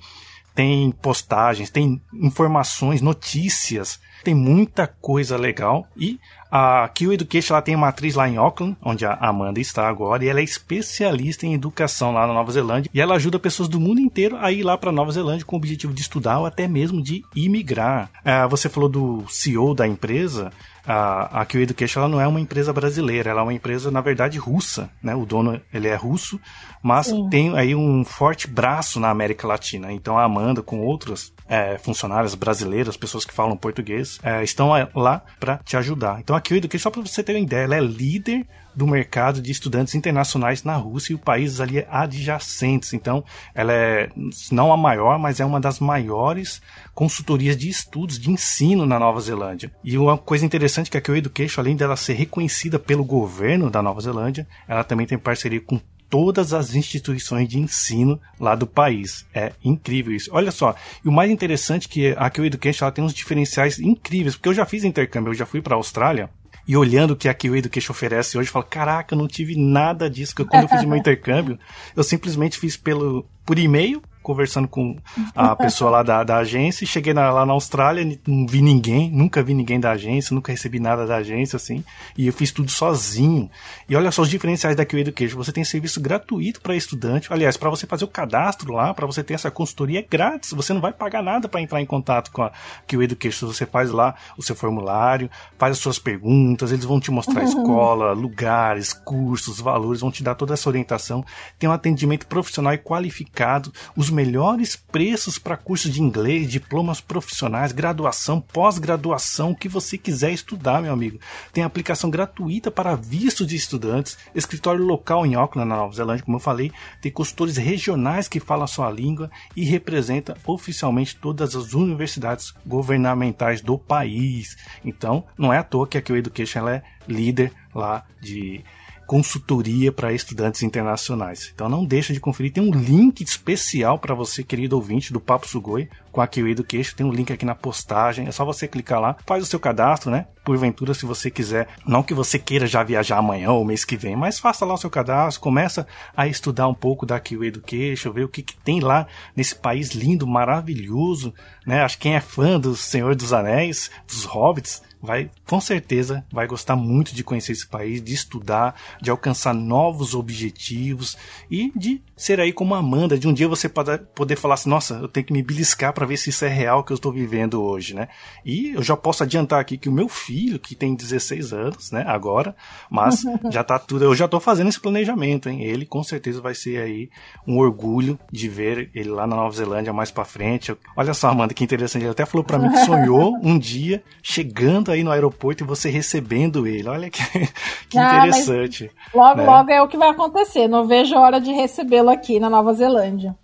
[0.55, 5.87] tem postagens, tem informações, notícias, tem muita coisa legal.
[5.97, 6.19] E
[6.51, 10.25] a Q Education ela tem uma atriz lá em Auckland, onde a Amanda está agora,
[10.25, 12.91] e ela é especialista em educação lá na Nova Zelândia.
[12.95, 15.59] E ela ajuda pessoas do mundo inteiro a ir lá para Nova Zelândia com o
[15.59, 18.09] objetivo de estudar ou até mesmo de imigrar.
[18.25, 20.53] É, você falou do CEO da empresa
[20.87, 24.01] a, a Q Education ela não é uma empresa brasileira, ela é uma empresa, na
[24.01, 25.15] verdade, russa, né?
[25.15, 26.39] O dono, ele é russo,
[26.85, 27.31] mas Sim.
[27.31, 29.91] tem aí um forte braço na América Latina.
[29.91, 35.23] Então a Amanda, com outras é, funcionárias brasileiras, pessoas que falam português, é, estão lá
[35.41, 36.21] para te ajudar.
[36.21, 39.41] Então a Q Education, só para você ter uma ideia, ela é líder do mercado
[39.41, 42.93] de estudantes internacionais na Rússia e países ali adjacentes.
[42.93, 43.25] Então,
[43.55, 44.11] ela é
[44.51, 46.61] não a maior, mas é uma das maiores
[46.93, 49.71] consultorias de estudos de ensino na Nova Zelândia.
[49.83, 53.71] E uma coisa interessante é que a Q Education, além dela ser reconhecida pelo governo
[53.71, 58.67] da Nova Zelândia, ela também tem parceria com todas as instituições de ensino lá do
[58.67, 59.27] país.
[59.35, 60.31] É incrível isso.
[60.33, 60.75] Olha só,
[61.05, 64.49] e o mais interessante é que a Q Education ela tem uns diferenciais incríveis, porque
[64.49, 66.31] eu já fiz intercâmbio, eu já fui para a Austrália,
[66.67, 69.55] e olhando o que a Q Education oferece hoje, eu falo, caraca, eu não tive
[69.57, 71.59] nada disso, que quando eu fiz meu intercâmbio,
[71.95, 74.97] eu simplesmente fiz pelo por e-mail, conversando com
[75.35, 79.11] a pessoa lá da, da agência, e cheguei na, lá na Austrália, não vi ninguém,
[79.11, 81.85] nunca vi ninguém da agência, nunca recebi nada da agência, assim,
[82.17, 83.51] e eu fiz tudo sozinho.
[83.87, 87.59] E olha só os diferenciais da QA Education, você tem serviço gratuito para estudante, aliás,
[87.59, 90.81] para você fazer o cadastro lá, para você ter essa consultoria é grátis, você não
[90.81, 92.51] vai pagar nada para entrar em contato com a
[92.89, 97.11] QA Education, você faz lá o seu formulário, faz as suas perguntas, eles vão te
[97.11, 97.49] mostrar uhum.
[97.49, 101.23] escola, lugares, cursos, valores, vão te dar toda essa orientação,
[101.59, 107.73] tem um atendimento profissional e qualificado, os melhores preços para cursos de inglês, diplomas profissionais,
[107.73, 111.19] graduação, pós-graduação, o que você quiser estudar, meu amigo.
[111.53, 116.37] Tem aplicação gratuita para visto de estudantes, escritório local em Auckland, na Nova Zelândia, como
[116.37, 116.71] eu falei,
[117.03, 123.61] tem consultores regionais que falam a sua língua e representa oficialmente todas as universidades governamentais
[123.61, 124.57] do país.
[124.85, 128.65] Então, não é à toa que a Q Education é líder lá de
[129.07, 131.51] consultoria para estudantes internacionais.
[131.55, 135.49] Então não deixa de conferir, tem um link especial para você, querido ouvinte do Papo
[135.49, 139.01] Sugoi, com a Kiwi Education, tem um link aqui na postagem, é só você clicar
[139.01, 140.29] lá, faz o seu cadastro, né?
[140.45, 144.15] Porventura, se você quiser, não que você queira já viajar amanhã ou mês que vem,
[144.15, 148.25] mas faça lá o seu cadastro, começa a estudar um pouco da Kiwi Education, ver
[148.25, 151.35] o que, que tem lá nesse país lindo, maravilhoso,
[151.67, 151.83] né?
[151.83, 156.47] Acho que quem é fã do Senhor dos Anéis, dos Hobbits, vai com certeza vai
[156.47, 161.17] gostar muito de conhecer esse país, de estudar, de alcançar novos objetivos
[161.51, 165.09] e de ser aí como Amanda, de um dia você poder falar assim, nossa, eu
[165.09, 167.95] tenho que me beliscar para ver se isso é real que eu estou vivendo hoje,
[167.95, 168.09] né?
[168.45, 172.05] E eu já posso adiantar aqui que o meu filho, que tem 16 anos, né,
[172.07, 172.55] agora,
[172.91, 175.63] mas já tá tudo, eu já estou fazendo esse planejamento, hein?
[175.63, 177.11] Ele com certeza vai ser aí
[177.47, 180.77] um orgulho de ver ele lá na Nova Zelândia mais para frente.
[180.97, 184.91] Olha só, Amanda, que interessante, ele até falou para mim que sonhou um dia chegando
[184.91, 186.89] aí no aeroporto e você recebendo ele.
[186.89, 187.23] Olha que,
[187.89, 188.91] que ah, interessante.
[189.15, 189.47] Logo, né?
[189.47, 190.69] logo é o que vai acontecer.
[190.69, 193.37] Não vejo a hora de recebê-lo aqui na Nova Zelândia.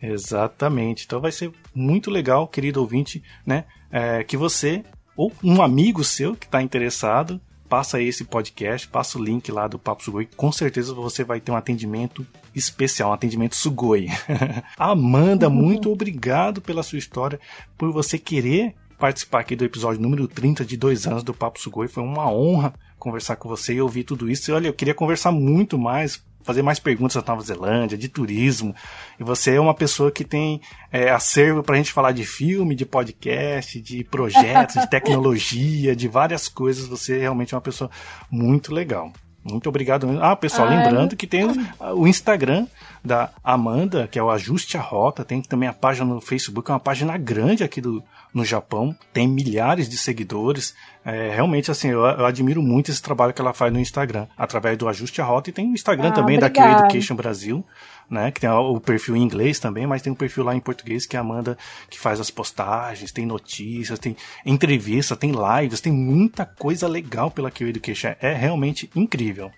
[0.00, 1.04] Exatamente.
[1.06, 3.64] Então vai ser muito legal, querido ouvinte, né?
[3.90, 4.84] É, que você
[5.16, 9.78] ou um amigo seu que está interessado passa esse podcast, passa o link lá do
[9.78, 12.24] Papo Sugoi, com certeza você vai ter um atendimento
[12.54, 14.08] especial, um atendimento Sugoi.
[14.78, 15.54] Amanda, uhum.
[15.54, 17.40] muito obrigado pela sua história,
[17.76, 21.88] por você querer participar aqui do episódio número 30 de dois anos do Papo Sugoi.
[21.88, 24.50] Foi uma honra conversar com você e ouvir tudo isso.
[24.50, 28.74] E olha, eu queria conversar muito mais, fazer mais perguntas da Nova Zelândia, de turismo.
[29.18, 30.60] E você é uma pessoa que tem
[30.92, 36.06] é, acervo para a gente falar de filme, de podcast, de projetos, de tecnologia, de
[36.06, 36.86] várias coisas.
[36.86, 37.90] Você é realmente uma pessoa
[38.30, 39.12] muito legal.
[39.48, 40.18] Muito obrigado.
[40.20, 40.76] Ah, pessoal, Ai.
[40.76, 41.46] lembrando que tem
[41.94, 42.66] o Instagram
[43.04, 46.74] da Amanda, que é o Ajuste a Rota, tem também a página no Facebook, é
[46.74, 48.02] uma página grande aqui do,
[48.34, 50.74] no Japão, tem milhares de seguidores.
[51.04, 54.76] É, realmente, assim, eu, eu, admiro muito esse trabalho que ela faz no Instagram, através
[54.76, 56.72] do Ajuste a Rota, e tem o Instagram ah, também obrigada.
[56.72, 57.64] da Q Education Brasil,
[58.10, 61.06] né, que tem o perfil em inglês também, mas tem um perfil lá em português
[61.06, 61.58] que é a Amanda
[61.90, 67.50] que faz as postagens, tem notícias, tem entrevistas, tem lives, tem muita coisa legal pela
[67.50, 68.14] Q Education.
[68.20, 69.50] É realmente incrível.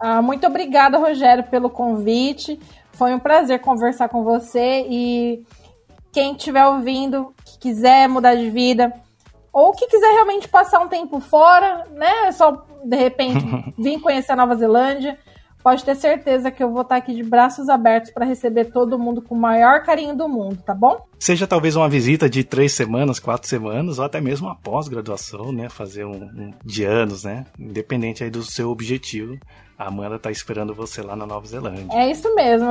[0.00, 2.58] Ah, muito obrigada, Rogério, pelo convite.
[2.92, 5.44] Foi um prazer conversar com você e
[6.12, 8.92] quem estiver ouvindo, que quiser mudar de vida,
[9.52, 12.30] ou que quiser realmente passar um tempo fora, né?
[12.32, 13.44] Só de repente
[13.78, 15.18] vir conhecer a Nova Zelândia,
[15.66, 19.20] pode ter certeza que eu vou estar aqui de braços abertos para receber todo mundo
[19.20, 21.04] com o maior carinho do mundo, tá bom?
[21.18, 25.68] Seja talvez uma visita de três semanas, quatro semanas, ou até mesmo uma pós-graduação, né?
[25.68, 27.46] Fazer um, um de anos, né?
[27.58, 29.36] Independente aí do seu objetivo
[29.78, 31.86] a Amanda tá esperando você lá na Nova Zelândia.
[31.92, 32.66] É isso mesmo.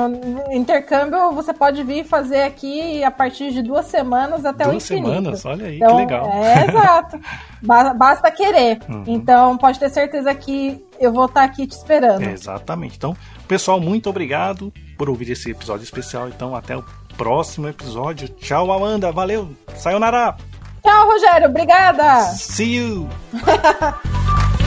[0.51, 5.21] Intercâmbio você pode vir fazer aqui a partir de duas semanas até duas o infinito.
[5.21, 5.45] Duas semanas?
[5.45, 6.25] Olha aí, então, que legal.
[6.25, 7.19] É, exato.
[7.95, 8.79] Basta querer.
[8.89, 9.03] Uhum.
[9.05, 12.23] Então, pode ter certeza que eu vou estar tá aqui te esperando.
[12.23, 12.97] exatamente.
[12.97, 13.15] Então,
[13.47, 16.27] pessoal, muito obrigado por ouvir esse episódio especial.
[16.27, 16.83] Então, até o
[17.15, 18.27] próximo episódio.
[18.29, 19.11] Tchau, Amanda.
[19.11, 19.49] Valeu.
[19.75, 20.35] Sayonara.
[20.83, 21.49] Tchau, Rogério.
[21.49, 22.23] Obrigada.
[22.33, 23.07] See you.